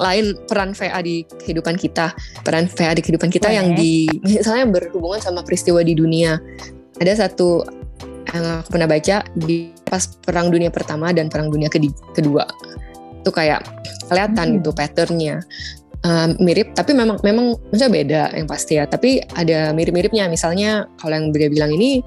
lain 0.00 0.38
peran 0.48 0.72
VA 0.72 0.96
di 1.04 1.26
kehidupan 1.28 1.76
kita. 1.76 2.16
Peran 2.40 2.70
VA 2.70 2.96
di 2.96 3.02
kehidupan 3.04 3.28
kita 3.28 3.52
Boleh. 3.52 3.58
yang 3.60 3.68
di 3.76 4.08
misalnya 4.24 4.64
berhubungan 4.70 5.20
sama 5.20 5.44
peristiwa 5.44 5.84
di 5.84 5.92
dunia. 5.92 6.40
Ada 7.00 7.26
satu 7.26 7.64
yang 8.34 8.62
aku 8.62 8.68
pernah 8.74 8.88
baca 8.90 9.16
di 9.38 9.70
pas 9.86 10.04
Perang 10.22 10.50
Dunia 10.50 10.70
Pertama 10.74 11.14
dan 11.14 11.30
Perang 11.30 11.50
Dunia 11.50 11.70
Kedua. 11.70 12.44
Itu 13.22 13.30
kayak 13.30 13.62
kelihatan 14.10 14.46
Hmm. 14.50 14.56
gitu 14.60 14.70
patternnya. 14.74 15.42
Um, 16.04 16.36
mirip 16.36 16.76
tapi 16.76 16.92
memang 16.92 17.16
memang 17.24 17.56
maksudnya 17.72 17.88
beda 17.88 18.22
yang 18.36 18.44
pasti 18.44 18.76
ya 18.76 18.84
tapi 18.84 19.24
ada 19.40 19.72
mirip-miripnya 19.72 20.28
misalnya 20.28 20.84
kalau 21.00 21.16
yang 21.16 21.32
dia 21.32 21.48
bilang 21.48 21.72
ini 21.72 22.04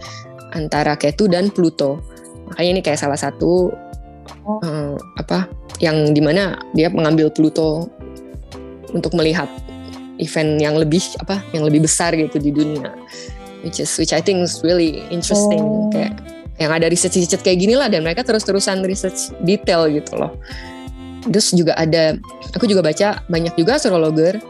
antara 0.54 0.94
Ketu 0.94 1.26
dan 1.26 1.50
Pluto 1.50 1.98
makanya 2.46 2.78
ini 2.78 2.82
kayak 2.86 3.02
salah 3.02 3.18
satu 3.18 3.74
Oh. 4.46 4.62
eh, 4.64 4.96
apa 5.20 5.50
yang 5.84 6.16
di 6.16 6.22
mana 6.24 6.56
dia 6.78 6.88
mengambil 6.88 7.28
Pluto 7.34 7.90
untuk 8.96 9.12
melihat 9.18 9.50
event 10.22 10.62
yang 10.62 10.78
lebih 10.80 11.04
apa 11.20 11.42
yang 11.52 11.68
lebih 11.68 11.84
besar 11.84 12.16
gitu 12.16 12.40
di 12.40 12.54
dunia 12.54 12.94
which 13.62 13.80
is 13.80 13.90
which 13.98 14.12
I 14.12 14.22
think 14.22 14.44
is 14.44 14.60
really 14.62 15.02
interesting 15.10 15.62
Oh. 15.62 15.90
kayak 15.94 16.14
yang 16.58 16.74
ada 16.74 16.90
research-research 16.90 17.46
kayak 17.46 17.62
gini 17.62 17.78
lah 17.78 17.86
dan 17.86 18.02
mereka 18.02 18.26
terus-terusan 18.26 18.82
research 18.82 19.30
detail 19.46 19.86
gitu 19.86 20.18
loh 20.18 20.34
terus 21.30 21.54
juga 21.54 21.78
ada 21.78 22.18
aku 22.58 22.66
juga 22.66 22.82
baca 22.82 23.22
banyak 23.30 23.54
juga 23.54 23.78
astrologer 23.78 24.42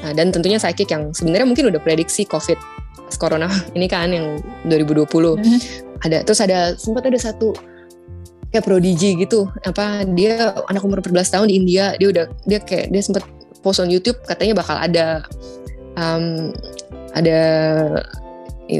nah, 0.00 0.12
dan 0.16 0.32
tentunya 0.32 0.56
psychic 0.56 0.88
yang 0.88 1.12
sebenarnya 1.12 1.44
mungkin 1.44 1.68
udah 1.68 1.80
prediksi 1.82 2.24
covid 2.24 2.56
corona 3.20 3.50
ini 3.76 3.90
kan 3.90 4.08
yang 4.14 4.40
2020 4.70 5.04
Mhm. 5.36 5.58
ada 6.00 6.18
terus 6.24 6.40
ada 6.40 6.72
sempat 6.80 7.04
ada 7.04 7.18
satu 7.20 7.52
kayak 8.50 8.64
prodigi 8.66 9.14
gitu 9.20 9.46
apa 9.62 10.02
dia 10.16 10.56
anak 10.66 10.82
umur 10.82 10.98
14 10.98 11.28
tahun 11.28 11.46
di 11.52 11.54
India 11.60 11.92
dia 12.00 12.08
udah 12.10 12.24
dia 12.48 12.58
kayak 12.58 12.90
dia 12.90 13.02
sempat 13.04 13.22
post 13.60 13.78
on 13.78 13.92
YouTube 13.92 14.16
katanya 14.24 14.58
bakal 14.58 14.74
ada 14.80 15.22
um, 16.00 16.50
ada 17.12 17.38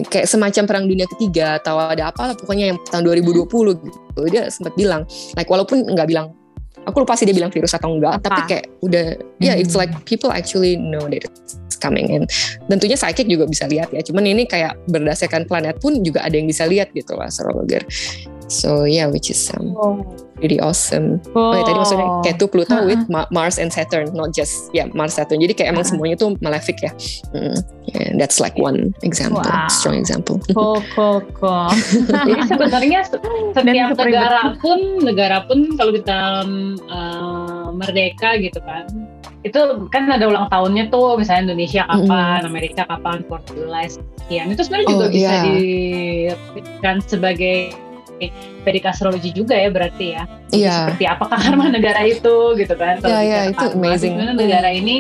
kayak 0.07 0.27
semacam 0.31 0.63
perang 0.67 0.85
dunia 0.87 1.07
ketiga 1.17 1.59
atau 1.59 1.79
ada 1.81 2.11
apa 2.15 2.33
lah 2.33 2.35
pokoknya 2.39 2.75
yang 2.75 2.79
tahun 2.89 3.03
2020 3.07 3.47
gitu 3.87 4.21
dia 4.31 4.47
sempat 4.49 4.75
bilang 4.79 5.03
like 5.35 5.51
walaupun 5.51 5.83
nggak 5.85 6.09
bilang 6.09 6.33
aku 6.87 7.05
lupa 7.05 7.17
sih 7.19 7.29
dia 7.29 7.37
bilang 7.37 7.53
virus 7.53 7.77
atau 7.77 7.93
enggak 7.93 8.21
Apa? 8.21 8.25
tapi 8.31 8.41
kayak 8.49 8.65
udah 8.81 9.05
ya 9.43 9.53
yeah, 9.53 9.57
it's 9.59 9.75
Hmm. 9.77 9.85
like 9.85 9.93
people 10.09 10.33
actually 10.33 10.81
know 10.81 11.05
that 11.11 11.27
it's 11.27 11.77
coming 11.81 12.09
and 12.13 12.25
tentunya 12.69 12.97
psychic 12.97 13.29
juga 13.29 13.49
bisa 13.49 13.69
lihat 13.69 13.93
ya 13.93 14.01
cuman 14.05 14.25
ini 14.29 14.45
kayak 14.49 14.77
berdasarkan 14.89 15.45
planet 15.49 15.77
pun 15.81 16.01
juga 16.01 16.25
ada 16.25 16.37
yang 16.37 16.49
bisa 16.49 16.65
lihat 16.69 16.93
gitu 16.93 17.17
lah 17.17 17.29
astrologer 17.29 17.85
so 18.51 18.83
yeah 18.83 19.07
which 19.07 19.31
is 19.31 19.39
um, 19.55 19.71
Oh. 19.73 20.03
really 20.41 20.59
awesome 20.59 21.21
Oh, 21.33 21.53
ya, 21.53 21.63
tadi 21.63 21.77
maksudnya 21.77 22.09
Ketu 22.25 22.49
Pluto 22.49 22.75
with 22.83 23.05
Ma- 23.07 23.29
Mars 23.29 23.57
and 23.57 23.69
Saturn, 23.69 24.09
not 24.11 24.33
just 24.33 24.73
ya 24.73 24.89
Mars 24.91 25.15
Saturn. 25.15 25.37
Jadi 25.37 25.53
kayak 25.53 25.71
emang 25.71 25.85
Ha-ha. 25.85 25.93
semuanya 25.93 26.17
tuh 26.17 26.33
malefic 26.41 26.81
ya. 26.81 26.91
Mm, 27.31 27.61
yeah, 27.87 28.09
that's 28.17 28.41
like 28.41 28.57
one 28.57 28.97
example, 29.03 29.45
Wow. 29.45 29.69
strong 29.69 29.95
example. 29.95 30.41
Cool, 30.57 30.81
cool, 30.91 31.21
cool. 31.37 31.69
Jadi 32.29 32.41
sebenarnya 32.49 32.99
se- 33.05 33.21
setiap 33.53 33.93
negara 33.95 34.57
pun 34.59 34.79
negara 35.01 35.45
pun 35.45 35.77
kalau 35.77 35.93
kita 35.93 36.19
eh, 36.89 37.67
merdeka 37.71 38.35
gitu 38.37 38.65
kan 38.65 38.89
itu 39.41 39.57
kan 39.89 40.05
ada 40.05 40.25
ulang 40.25 40.49
tahunnya 40.49 40.89
tuh 40.89 41.17
misalnya 41.17 41.53
Indonesia 41.53 41.85
kapan, 41.85 42.45
Amerika 42.45 42.85
kapan, 42.85 43.25
Portugal 43.25 43.73
sekian 43.85 44.53
itu 44.53 44.61
sebenarnya 44.61 44.89
juga 44.89 45.05
Oh, 45.05 45.13
bisa 45.13 45.33
iya. 45.33 45.41
diberikan 45.45 46.97
sebagai 47.03 47.73
Vedic 48.67 48.85
astrologi 48.85 49.33
juga 49.33 49.57
ya 49.57 49.73
berarti 49.73 50.07
ya. 50.13 50.23
Iya. 50.53 50.75
seperti 50.93 51.05
apakah 51.09 51.39
karma 51.41 51.67
negara 51.77 52.05
itu 52.05 52.37
gitu 52.61 52.75
kan 52.77 53.01
Iya, 53.01 53.21
iya, 53.25 53.39
bicara 53.49 53.49
itu 53.49 53.65
karma, 53.65 53.81
amazing. 53.89 54.13
sebenarnya 54.13 54.37
negara 54.37 54.69
ini. 54.69 54.97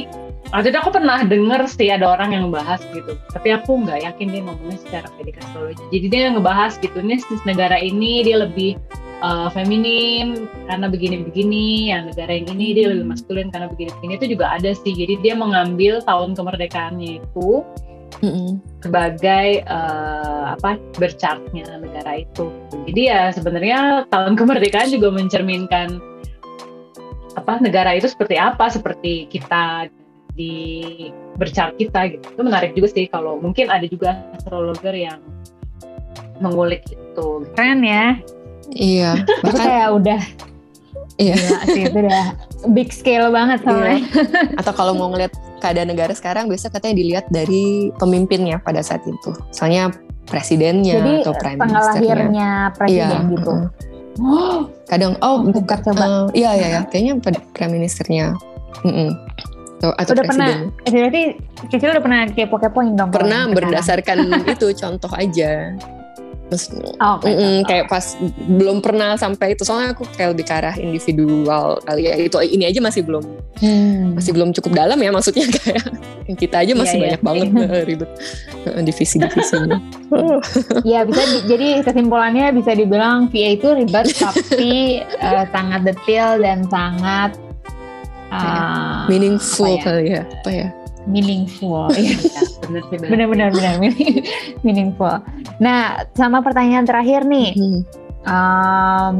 Waktu 0.50 0.74
itu 0.74 0.78
aku 0.82 0.90
pernah 0.90 1.18
denger 1.22 1.62
sih 1.70 1.92
ada 1.94 2.10
orang 2.10 2.34
yang 2.34 2.50
bahas 2.50 2.82
gitu 2.90 3.14
tapi 3.30 3.54
aku 3.54 3.86
nggak 3.86 4.02
yakin 4.02 4.26
dia 4.34 4.42
ngomongnya 4.42 4.78
secara 4.82 5.06
Vedic 5.20 5.36
astrologi. 5.38 5.84
Jadi 5.94 6.06
dia 6.10 6.32
ngebahas 6.32 6.72
gitu 6.80 6.98
nih 7.04 7.20
negara 7.46 7.76
ini 7.78 8.24
dia 8.26 8.36
lebih 8.42 8.74
uh, 9.22 9.48
feminim 9.52 10.48
karena 10.66 10.86
begini-begini 10.90 11.92
yang 11.92 12.10
negara 12.10 12.32
yang 12.34 12.48
ini 12.56 12.74
dia 12.74 12.86
lebih 12.90 13.06
maskulin 13.06 13.48
karena 13.52 13.68
begini-begini 13.70 14.12
itu 14.18 14.26
juga 14.34 14.46
ada 14.56 14.72
sih. 14.74 14.92
Jadi 14.96 15.20
dia 15.22 15.34
mengambil 15.36 16.02
tahun 16.04 16.34
kemerdekaannya 16.34 17.22
itu 17.22 17.62
Mm-mm. 18.18 18.58
sebagai 18.82 19.62
eh, 19.62 20.44
apa 20.50 20.76
berchartnya 20.98 21.78
negara 21.78 22.26
itu. 22.26 22.50
Jadi 22.90 23.02
ya 23.06 23.30
sebenarnya 23.30 24.10
tahun 24.10 24.34
kemerdekaan 24.40 24.90
juga 24.90 25.14
mencerminkan 25.14 26.02
apa 27.38 27.62
negara 27.62 27.94
itu 27.94 28.10
seperti 28.10 28.34
apa, 28.34 28.66
seperti 28.68 29.30
kita 29.30 29.86
di 30.34 31.08
berchart 31.38 31.78
kita 31.78 32.10
gitu. 32.18 32.24
Itu 32.34 32.42
menarik 32.42 32.74
juga 32.74 32.88
sih 32.90 33.06
kalau 33.06 33.38
mungkin 33.38 33.70
ada 33.70 33.86
juga 33.86 34.18
astrologer 34.34 34.92
yang 34.92 35.22
mengulik 36.42 36.82
itu. 36.90 37.46
Keren 37.54 37.80
ya. 37.86 38.18
Iya. 38.70 39.10
Itu 39.22 39.42
Bahkan 39.46 39.66
kayak 39.66 39.88
udah 39.94 40.20
Iya. 41.20 41.34
gila 41.36 41.58
sih 41.68 41.82
itu 41.84 41.98
udah 42.00 42.26
big 42.68 42.90
scale 42.90 43.28
banget 43.28 43.62
soalnya. 43.62 44.04
atau 44.60 44.72
kalau 44.72 44.92
mau 44.92 45.08
ngeliat 45.08 45.32
keadaan 45.58 45.88
negara 45.88 46.12
sekarang 46.12 46.46
biasa 46.46 46.68
katanya 46.68 46.96
dilihat 46.96 47.26
dari 47.28 47.88
pemimpinnya 47.96 48.58
pada 48.58 48.80
saat 48.80 49.00
itu. 49.02 49.32
Soalnya 49.50 49.92
presidennya 50.26 51.00
Jadi 51.00 51.14
atau 51.22 51.32
prime 51.34 51.58
tanggal 51.58 51.82
ministernya. 51.82 52.14
lahirnya 52.14 52.48
presiden 52.72 53.08
Iya, 53.08 53.32
gitu. 53.32 53.52
mm-mm. 53.52 53.78
Oh, 54.20 54.58
Kadang 54.84 55.12
oh 55.18 55.36
bukan 55.42 55.78
coba. 55.80 56.04
eh, 56.04 56.24
iya 56.36 56.50
iya 56.54 56.68
ya, 56.68 56.80
kayaknya 56.84 57.14
prime 57.54 57.72
ministernya. 57.72 58.36
Mm-mm. 58.84 59.10
Atau, 59.80 59.90
atau 59.96 60.12
Udah 60.12 60.24
pernah, 60.28 60.48
presiden. 60.52 60.84
eh, 60.84 60.92
berarti 60.92 61.22
Cicil 61.72 61.88
udah 61.90 62.04
pernah 62.04 62.20
kepo-kepoin 62.28 62.92
dong. 62.96 63.08
pernah 63.08 63.48
berdasarkan 63.48 64.18
itu 64.44 64.66
contoh 64.76 65.08
aja 65.12 65.72
Oh, 66.98 67.14
oke. 67.14 67.24
mm-mm, 67.24 67.62
kayak 67.62 67.86
pas 67.86 68.02
belum 68.44 68.78
pernah 68.78 69.14
sampai 69.14 69.54
itu 69.54 69.62
soalnya 69.62 69.92
aku 69.92 70.02
kayak 70.10 70.34
lebih 70.34 70.42
ke 70.42 70.52
arah 70.52 70.74
individual 70.74 71.78
kali 71.80 72.02
ya 72.04 72.18
itu 72.18 72.34
ini 72.40 72.66
aja 72.66 72.78
masih 72.78 73.02
belum 73.02 73.22
Hmm. 73.60 74.16
masih 74.16 74.32
belum 74.32 74.50
cukup 74.52 74.72
dalam 74.74 74.96
ya 74.96 75.10
maksudnya 75.10 75.44
kayak 75.56 75.84
kita 76.34 76.56
aja 76.58 76.72
masih 76.72 76.96
Iya, 76.96 76.98
iya. 76.98 77.04
banyak 77.06 77.22
banget 77.22 77.46
eh, 77.70 77.84
ribet 77.84 78.10
divisi-divisinya 78.80 79.78
Ya 80.86 81.04
bisa 81.04 81.22
di- 81.22 81.44
jadi 81.46 81.68
kesimpulannya 81.80 82.50
bisa 82.52 82.72
dibilang 82.72 83.28
VA 83.28 83.54
itu 83.54 83.68
ribet 83.70 84.10
tapi 84.12 84.72
eh, 85.04 85.44
sangat 85.46 85.80
detail 85.84 86.40
dan 86.40 86.64
sangat 86.66 87.36
eh, 88.28 88.98
meaningful 89.06 89.70
ya, 89.70 89.82
kali 89.82 90.04
ya 90.10 90.22
apa 90.24 90.50
ya 90.50 90.68
meaningful. 91.08 91.88
Iya. 92.00 92.16
Benar-benar 93.02 93.50
benar 93.50 93.74
meaningful. 94.64 95.18
Nah, 95.58 96.06
sama 96.14 96.38
pertanyaan 96.44 96.86
terakhir 96.86 97.26
nih. 97.26 97.50
Hmm. 97.58 97.80
Um, 98.28 99.12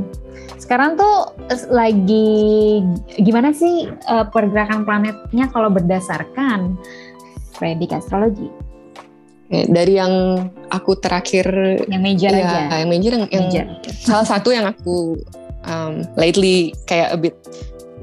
sekarang 0.60 0.94
tuh 0.94 1.34
lagi 1.72 2.78
gimana 3.18 3.50
sih 3.50 3.88
uh, 4.06 4.28
pergerakan 4.28 4.84
planetnya 4.86 5.48
kalau 5.50 5.72
berdasarkan 5.72 6.78
Vedic 7.58 7.90
astrologi? 7.96 8.46
Dari 9.50 9.98
yang 9.98 10.46
aku 10.70 10.94
terakhir 11.02 11.50
Yang 11.90 12.02
major 12.06 12.30
ya, 12.30 12.46
aja. 12.70 12.86
yang 12.86 12.90
major 12.92 13.12
yang, 13.18 13.26
yang 13.34 13.46
Major. 13.50 13.66
salah 13.98 14.22
satu 14.22 14.54
yang 14.54 14.70
aku 14.70 15.18
um, 15.66 16.06
lately 16.14 16.70
kayak 16.86 17.10
a 17.10 17.18
bit 17.18 17.34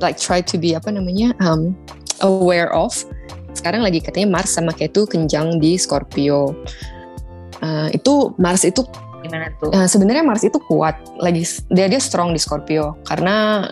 like 0.03 0.19
try 0.19 0.43
to 0.43 0.59
be 0.59 0.75
apa 0.75 0.91
namanya 0.91 1.31
um, 1.39 1.71
aware 2.19 2.67
of 2.75 2.91
sekarang 3.57 3.81
lagi 3.81 3.99
katanya 3.99 4.37
Mars 4.37 4.53
sama 4.53 4.71
Ketu 4.71 5.09
kenjang 5.09 5.57
di 5.57 5.75
Scorpio. 5.75 6.53
Uh, 7.57 7.89
itu 7.89 8.37
Mars 8.37 8.61
itu 8.61 8.85
Gimana 9.25 9.49
tuh? 9.57 9.73
uh, 9.73 9.89
sebenarnya 9.89 10.21
Mars 10.21 10.45
itu 10.45 10.61
kuat. 10.69 10.93
Lagi 11.17 11.41
dia 11.73 11.89
dia 11.89 11.97
strong 11.97 12.31
di 12.31 12.39
Scorpio. 12.39 13.01
Karena 13.01 13.65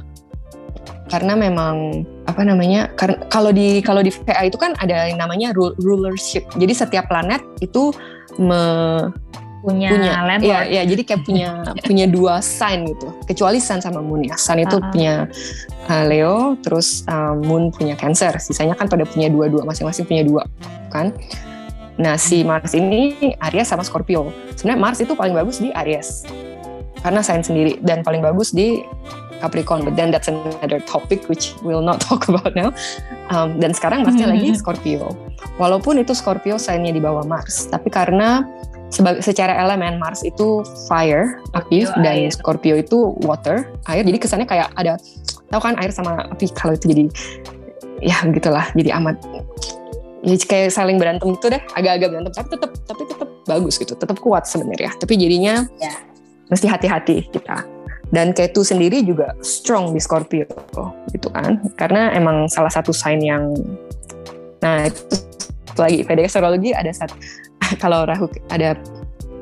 karena 1.05 1.37
memang 1.37 2.01
apa 2.25 2.41
namanya 2.41 2.89
karena 2.97 3.21
kalau 3.29 3.53
di 3.53 3.77
kalau 3.85 4.01
di 4.01 4.09
VA 4.09 4.49
itu 4.49 4.57
kan 4.57 4.73
ada 4.81 5.05
yang 5.05 5.21
namanya 5.21 5.53
ru- 5.53 5.77
rulership. 5.77 6.49
Jadi 6.57 6.73
setiap 6.73 7.05
planet 7.05 7.45
itu 7.61 7.93
me, 8.41 8.61
punya, 9.65 9.89
punya. 9.89 10.13
landlord. 10.21 10.45
ya 10.45 10.59
ya 10.69 10.81
jadi 10.85 11.01
kayak 11.01 11.21
punya 11.25 11.49
punya 11.89 12.05
dua 12.05 12.39
sign 12.39 12.85
gitu. 12.85 13.09
Kecuali 13.25 13.57
Sun 13.57 13.81
sama 13.81 13.99
Moon 13.99 14.21
ya. 14.23 14.37
Sun 14.37 14.61
itu 14.61 14.77
Ah. 14.77 14.89
punya 14.93 15.13
uh, 15.89 16.03
Leo 16.05 16.53
terus 16.61 17.01
uh, 17.09 17.33
Moon 17.33 17.73
punya 17.73 17.97
Cancer. 17.97 18.37
Sisanya 18.37 18.77
kan 18.77 18.85
pada 18.85 19.03
punya 19.03 19.27
dua-dua 19.27 19.65
masing-masing 19.65 20.05
punya 20.05 20.21
dua 20.21 20.45
kan? 20.93 21.09
Nah 21.97 22.15
si 22.15 22.45
Mars 22.45 22.71
ini 22.71 23.33
Aries 23.41 23.73
sama 23.73 23.81
Scorpio. 23.81 24.29
Sebenarnya 24.53 24.79
Mars 24.79 24.99
itu 25.01 25.17
paling 25.17 25.33
bagus 25.33 25.57
di 25.57 25.73
Aries. 25.73 26.29
Karena 27.01 27.21
sign 27.21 27.41
sendiri 27.41 27.77
dan 27.81 28.01
paling 28.01 28.21
bagus 28.21 28.49
di 28.49 28.81
Capricorn. 29.37 29.83
But 29.85 29.93
then 29.93 30.09
that's 30.09 30.25
another 30.25 30.81
topic 30.83 31.27
which 31.27 31.53
we'll 31.61 31.83
not 31.83 32.01
talk 32.07 32.27
about 32.27 32.55
now. 32.55 32.73
Um, 33.29 33.57
dan 33.57 33.73
sekarang 33.73 34.03
Marsnya 34.03 34.27
lagi 34.27 34.53
Scorpio. 34.53 35.13
Walaupun 35.55 35.97
itu 35.97 36.11
Scorpio 36.11 36.57
signnya 36.57 36.91
di 36.91 36.99
bawah 36.99 37.23
Mars 37.23 37.69
tapi 37.69 37.87
karena 37.87 38.43
sebagai 38.93 39.21
secara 39.25 39.53
elemen 39.57 39.97
Mars 39.97 40.21
itu 40.21 40.61
fire 40.87 41.41
api 41.57 41.85
Scorpio, 41.85 42.03
dan 42.03 42.13
air. 42.15 42.31
Scorpio 42.31 42.75
itu 42.77 42.97
water 43.25 43.65
air. 43.89 44.03
Jadi 44.05 44.17
kesannya 44.21 44.47
kayak 44.47 44.71
ada 44.77 44.95
tahu 45.49 45.61
kan 45.61 45.75
air 45.81 45.91
sama 45.91 46.25
api 46.31 46.49
kalau 46.53 46.73
itu 46.77 46.91
jadi 46.91 47.03
ya 48.03 48.17
begitulah 48.27 48.65
jadi 48.77 48.97
amat. 49.01 49.15
Ya 50.25 50.35
kayak 50.41 50.73
saling 50.73 50.97
berantem 50.97 51.37
gitu 51.37 51.53
deh 51.53 51.61
agak-agak 51.77 52.09
berantem 52.09 52.33
tapi 52.33 52.49
tetap 52.57 52.71
tapi 52.89 53.03
tetap 53.05 53.29
bagus 53.45 53.77
gitu 53.77 53.93
tetap 53.93 54.17
kuat 54.21 54.49
sebenarnya. 54.49 54.93
Tapi 54.97 55.13
jadinya 55.17 55.65
Ya. 55.77 55.93
mesti 56.49 56.65
hati-hati 56.69 57.29
kita. 57.29 57.65
Dan 58.13 58.37
Ketu 58.37 58.61
sendiri 58.61 59.01
juga 59.01 59.33
strong 59.41 59.91
di 59.91 59.99
Scorpio 59.99 60.45
gitu 61.09 61.27
kan. 61.33 61.57
Karena 61.73 62.13
emang 62.13 62.45
salah 62.47 62.69
satu 62.69 62.93
sign 62.93 63.21
yang 63.21 63.53
nah 64.61 64.87
itu 64.89 64.97
lagi 65.77 66.01
PDX 66.07 66.39
astrologi 66.39 66.71
ada 66.71 66.89
satu 66.89 67.13
kalau 67.83 68.05
Rahu 68.05 68.29
ada 68.51 68.77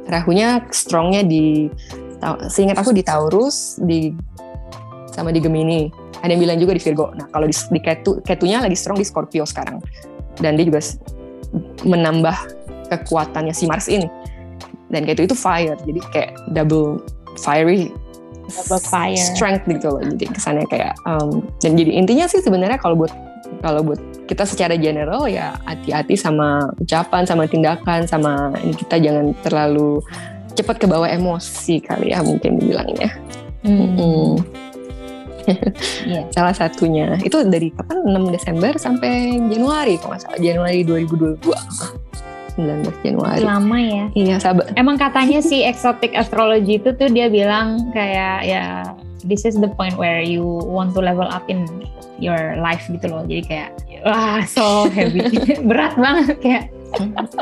Rahunya 0.03 0.67
strongnya 0.75 1.23
di 1.23 1.71
seingat 2.51 2.79
aku 2.79 2.91
di 2.95 3.03
Taurus 3.03 3.79
di 3.79 4.11
sama 5.11 5.31
di 5.31 5.39
Gemini. 5.39 5.87
Ada 6.23 6.35
yang 6.35 6.41
bilang 6.43 6.59
juga 6.59 6.71
di 6.75 6.81
Virgo. 6.83 7.11
Nah 7.15 7.27
kalau 7.31 7.47
di, 7.47 7.55
di 7.55 7.79
Ketu 7.83 8.23
Ketunya 8.23 8.63
lagi 8.63 8.75
strong 8.75 8.99
di 8.99 9.07
Scorpio 9.07 9.43
sekarang. 9.43 9.79
Dan 10.39 10.55
dia 10.59 10.65
juga 10.67 10.79
menambah 11.83 12.35
kekuatannya 12.91 13.51
si 13.55 13.67
Mars 13.67 13.87
ini. 13.87 14.07
Dan 14.91 15.07
Ketu 15.07 15.27
itu 15.27 15.35
fire 15.35 15.75
jadi 15.83 15.99
kayak 16.11 16.31
double 16.51 16.99
fiery 17.39 17.91
Double 18.43 18.83
fire. 18.83 19.15
strength 19.15 19.63
gitu 19.71 19.87
loh. 19.87 20.03
Jadi 20.03 20.25
kesannya 20.31 20.67
kayak 20.67 20.99
um, 21.07 21.47
dan 21.63 21.79
jadi 21.79 21.91
intinya 21.95 22.27
sih 22.27 22.43
sebenarnya 22.43 22.75
kalau 22.75 22.99
buat 22.99 23.11
kalau 23.61 23.83
buat 23.93 24.01
kita 24.25 24.47
secara 24.47 24.79
general 24.79 25.27
ya 25.27 25.53
hati-hati 25.67 26.15
sama 26.15 26.71
ucapan 26.79 27.27
sama 27.27 27.43
tindakan 27.45 28.07
sama 28.07 28.55
ini 28.63 28.73
kita 28.73 28.97
jangan 28.97 29.35
terlalu 29.43 29.99
cepat 30.53 30.79
ke 30.79 30.85
bawah 30.87 31.09
emosi 31.09 31.83
kali 31.83 32.13
ya 32.15 32.23
mungkin 32.23 32.57
dibilangnya 32.61 33.11
Hmm. 33.63 33.95
Mm. 33.95 34.33
Iya. 36.07 36.21
salah 36.35 36.55
satunya 36.55 37.19
itu 37.19 37.35
dari 37.47 37.67
kapan 37.71 37.99
6 38.15 38.35
Desember 38.35 38.71
sampai 38.79 39.39
Januari 39.51 39.99
kalau 39.99 40.15
nggak 40.15 40.23
salah 40.23 40.39
Januari 40.39 40.87
2022 40.87 41.43
19 42.59 43.03
Januari 43.03 43.43
Lama 43.43 43.79
ya. 43.81 44.05
iya 44.15 44.35
sabar 44.39 44.71
Emang 44.79 44.95
katanya 44.95 45.43
si 45.43 45.63
exotic 45.67 46.15
astrology 46.15 46.79
itu 46.79 46.95
tuh 46.95 47.11
dia 47.11 47.27
bilang 47.27 47.91
kayak 47.91 48.37
ya 48.47 48.65
this 49.23 49.43
is 49.43 49.55
the 49.55 49.71
point 49.73 49.95
where 49.95 50.19
you 50.19 50.43
want 50.67 50.91
to 50.93 51.01
level 51.01 51.25
up 51.25 51.47
in 51.47 51.63
your 52.19 52.59
life 52.59 52.83
gitu 52.87 53.07
loh. 53.07 53.23
Jadi 53.23 53.41
kayak 53.47 53.69
wah 54.03 54.43
so 54.45 54.87
heavy. 54.91 55.23
Berat 55.69 55.95
banget 55.95 56.37
kayak 56.39 56.63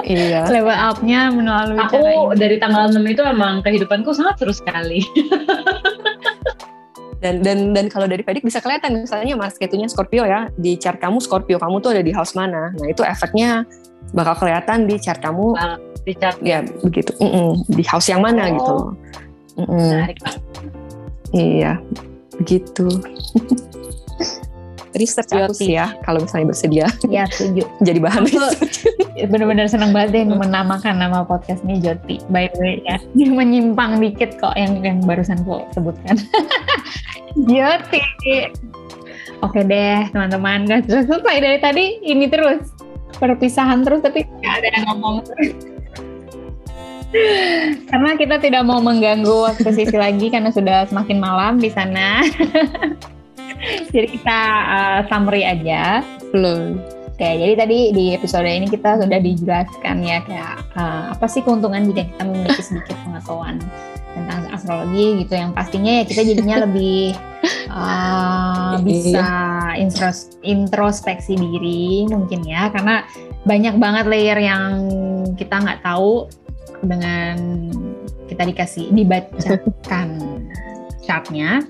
iya 0.08 0.48
level 0.48 0.72
up-nya 0.72 1.28
melalui 1.28 1.76
cara 1.92 1.92
Aku 1.92 2.32
ini. 2.32 2.40
dari 2.40 2.56
tanggal 2.56 2.88
6 2.88 3.04
itu 3.04 3.20
emang 3.20 3.60
kehidupanku 3.60 4.16
sangat 4.16 4.40
seru 4.40 4.56
sekali. 4.56 5.04
dan 7.22 7.46
dan 7.46 7.70
dan 7.78 7.86
kalau 7.86 8.10
dari 8.10 8.26
Vedic 8.26 8.42
bisa 8.42 8.58
kelihatan 8.58 8.98
misalnya 8.98 9.38
Mars 9.38 9.54
ketunya 9.54 9.86
Scorpio 9.86 10.26
ya 10.26 10.50
di 10.58 10.74
chart 10.74 10.98
kamu 10.98 11.22
Scorpio 11.22 11.62
kamu 11.62 11.78
tuh 11.78 11.94
ada 11.94 12.02
di 12.02 12.10
house 12.10 12.34
mana 12.34 12.74
nah 12.74 12.88
itu 12.90 13.06
efeknya 13.06 13.62
bakal 14.18 14.34
kelihatan 14.42 14.90
di 14.90 14.98
chart 14.98 15.22
kamu 15.22 15.54
Di 16.02 16.18
chat 16.18 16.34
ya 16.42 16.66
begitu 16.82 17.14
Mm-mm. 17.22 17.62
di 17.70 17.86
house 17.86 18.10
yang 18.10 18.26
mana 18.26 18.50
Oh. 18.50 18.58
gitu 18.58 18.76
Mm-mm. 19.62 19.86
menarik 20.02 20.18
banget. 20.18 20.42
Iya 21.32 21.80
begitu 22.38 22.88
research 24.92 25.32
aku 25.32 25.56
sih 25.56 25.80
ya 25.80 25.96
kalau 26.04 26.20
misalnya 26.20 26.52
bersedia 26.52 26.88
Ya 27.08 27.24
setuju. 27.32 27.64
jadi 27.88 28.00
bahan 28.04 28.28
Aku- 28.28 28.44
Bener-bener 29.32 29.70
seneng 29.70 29.94
banget 29.94 30.10
deh 30.18 30.24
menamakan 30.26 30.98
nama 30.98 31.22
podcastnya 31.22 31.78
Joti. 31.78 32.18
By 32.34 32.50
the 32.50 32.58
way 32.58 32.76
ya, 32.82 32.98
menyimpang 33.14 34.02
dikit 34.02 34.42
kok 34.42 34.58
yang 34.58 34.82
yang 34.82 34.98
barusan 35.06 35.46
gue 35.46 35.62
sebutkan. 35.78 36.18
Joti. 37.38 38.02
Oke 39.46 39.62
deh 39.62 40.10
teman-teman, 40.10 40.66
gak 40.66 40.90
selesai 40.90 41.38
dari 41.38 41.60
tadi 41.62 41.86
ini 42.02 42.26
terus 42.34 42.74
perpisahan 43.22 43.86
terus 43.86 44.02
tapi 44.02 44.26
gak 44.42 44.66
ada 44.66 44.68
yang 44.74 44.86
ngomong 44.90 45.22
terus. 45.30 45.54
Karena 47.92 48.16
kita 48.16 48.40
tidak 48.40 48.64
mau 48.64 48.80
mengganggu 48.80 49.52
waktu 49.52 49.70
sisi 49.76 49.96
lagi 50.00 50.32
karena 50.32 50.50
sudah 50.50 50.88
semakin 50.88 51.18
malam 51.20 51.60
di 51.60 51.68
sana. 51.68 52.24
Jadi 53.94 54.08
kita 54.18 54.40
uh, 54.66 55.00
summary 55.12 55.46
aja. 55.46 56.02
belum 56.32 56.80
Oke, 57.22 57.38
jadi 57.38 57.54
tadi 57.54 57.80
di 57.94 58.06
episode 58.18 58.50
ini 58.50 58.66
kita 58.66 58.98
sudah 58.98 59.22
dijelaskan 59.22 60.02
ya 60.02 60.26
kayak 60.26 60.58
eh, 60.74 61.04
apa 61.14 61.30
sih 61.30 61.46
keuntungan 61.46 61.86
jika 61.94 62.10
kita 62.10 62.24
memiliki 62.26 62.64
sedikit 62.66 62.98
pengetahuan 63.06 63.62
tentang 64.18 64.50
astrologi 64.50 65.22
gitu. 65.22 65.38
Yang 65.38 65.54
pastinya 65.54 66.02
ya 66.02 66.04
kita 66.10 66.22
jadinya 66.26 66.58
lebih 66.66 67.14
eh, 67.70 68.74
bisa 68.82 69.28
intros- 69.78 70.34
introspeksi 70.42 71.38
diri 71.38 72.10
mungkin 72.10 72.42
ya. 72.42 72.74
Karena 72.74 73.06
banyak 73.46 73.78
banget 73.78 74.06
layer 74.10 74.42
yang 74.42 74.66
kita 75.38 75.62
nggak 75.62 75.86
tahu 75.86 76.26
dengan 76.84 77.36
kita 78.28 78.44
dikasih 78.46 78.90
dibacakan 78.92 80.08
chartnya 81.06 81.62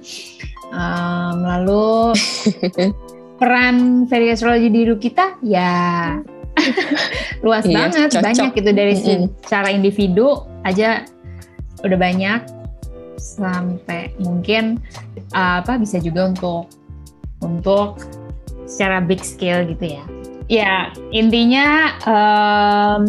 Em, 0.72 1.36
lalu 1.44 2.16
peran 3.36 4.08
Vedic 4.08 4.40
astrologi 4.40 4.72
di 4.72 4.88
hidup 4.88 5.04
kita 5.04 5.36
ya 5.44 6.16
luas 7.44 7.68
Iya, 7.68 7.76
banget 7.92 8.08
cocok. 8.16 8.24
banyak 8.24 8.50
gitu 8.56 8.70
dari 8.72 8.94
Mm-mm. 8.96 9.28
secara 9.44 9.68
individu 9.68 10.48
aja 10.64 11.04
udah 11.84 11.98
banyak 12.00 12.40
sampai 13.20 14.16
mungkin 14.24 14.80
uh, 15.36 15.60
apa 15.60 15.76
bisa 15.76 16.00
juga 16.00 16.32
untuk 16.32 16.72
untuk 17.44 18.00
secara 18.64 19.04
big 19.04 19.20
scale 19.20 19.68
gitu 19.68 20.00
ya 20.00 20.04
ya 20.48 20.74
intinya 21.12 21.68
em, 22.08 23.02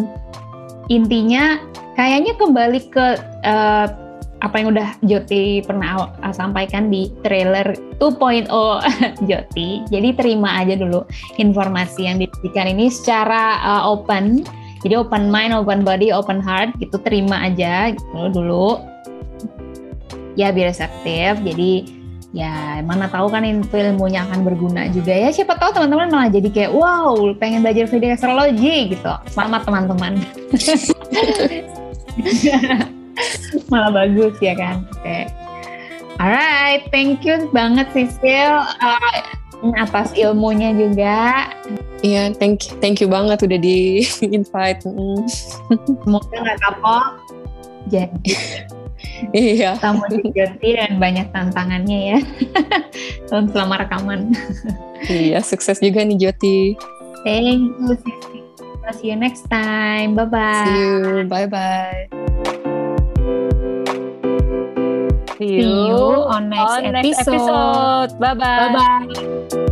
intinya 0.91 1.63
kayaknya 1.93 2.33
kembali 2.37 2.79
ke 2.89 3.05
uh, 3.45 3.87
apa 4.43 4.55
yang 4.59 4.75
udah 4.75 4.89
Joti 5.07 5.63
pernah 5.63 6.11
sampaikan 6.35 6.91
di 6.91 7.07
trailer 7.23 7.79
2.0 8.03 8.51
Joti. 9.31 9.87
Jadi 9.87 10.09
terima 10.19 10.59
aja 10.59 10.75
dulu 10.75 11.07
informasi 11.39 12.11
yang 12.11 12.19
diberikan 12.19 12.67
ini 12.67 12.91
secara 12.91 13.63
uh, 13.63 13.83
open. 13.87 14.43
Jadi 14.83 14.99
open 14.99 15.31
mind, 15.31 15.55
open 15.55 15.87
body, 15.87 16.11
open 16.11 16.43
heart 16.43 16.75
gitu 16.83 16.99
terima 17.07 17.47
aja 17.47 17.95
gitu 17.95 18.19
dulu. 18.35 18.83
Ya 20.35 20.51
biar 20.51 20.75
efektif. 20.75 21.39
Jadi 21.39 22.03
ya 22.35 22.81
mana 22.83 23.07
tahu 23.07 23.31
kan 23.31 23.45
ilmunya 23.45 24.25
akan 24.25 24.41
berguna 24.41 24.89
juga 24.89 25.13
ya 25.13 25.29
siapa 25.29 25.53
tahu 25.53 25.77
teman-teman 25.77 26.09
malah 26.09 26.29
jadi 26.33 26.49
kayak 26.49 26.71
wow 26.73 27.13
pengen 27.37 27.61
belajar 27.61 27.85
Vedic 27.85 28.17
astrologi 28.17 28.89
gitu 28.89 29.13
selamat 29.29 29.69
teman-teman 29.69 30.17
malah 33.71 33.91
bagus 33.93 34.33
ya 34.41 34.53
kan 34.57 34.85
oke 34.89 35.01
okay. 35.01 35.29
alright 36.17 36.85
thank 36.89 37.21
you 37.25 37.49
banget 37.53 37.87
Sisil 37.93 38.57
uh, 38.59 39.17
atas 39.79 40.11
ilmunya 40.17 40.75
juga 40.75 41.47
Iya, 42.03 42.27
yeah, 42.27 42.35
thank 42.35 42.67
you, 42.67 42.75
thank 42.83 42.99
you 42.99 43.07
banget 43.07 43.39
udah 43.47 43.59
di 43.63 44.03
invite. 44.35 44.83
Semoga 46.03 46.35
nggak 46.35 46.59
kapok. 46.59 47.05
Jadi 47.87 48.35
iya. 49.31 49.79
Tamu 49.79 50.03
Joti 50.35 50.69
dan 50.75 50.99
banyak 50.99 51.31
tantangannya 51.31 51.99
ya. 52.11 52.19
selama 53.31 53.87
rekaman. 53.87 54.35
iya, 55.07 55.39
sukses 55.39 55.79
juga 55.79 56.03
nih 56.03 56.19
Joti. 56.19 56.75
Thank 57.23 57.71
you, 57.71 57.95
See 58.91 59.09
you 59.09 59.15
next 59.15 59.49
time. 59.49 60.15
Bye-bye. 60.15 60.65
See 60.67 60.79
you. 60.79 61.23
Bye-bye. 61.27 62.07
See 65.39 65.63
you 65.63 65.95
on 66.27 66.49
next, 66.49 66.71
on 66.71 66.91
next 66.91 67.19
episode. 67.19 68.11
episode. 68.11 68.19
Bye-bye. 68.19 68.73
Bye-bye. 68.75 69.62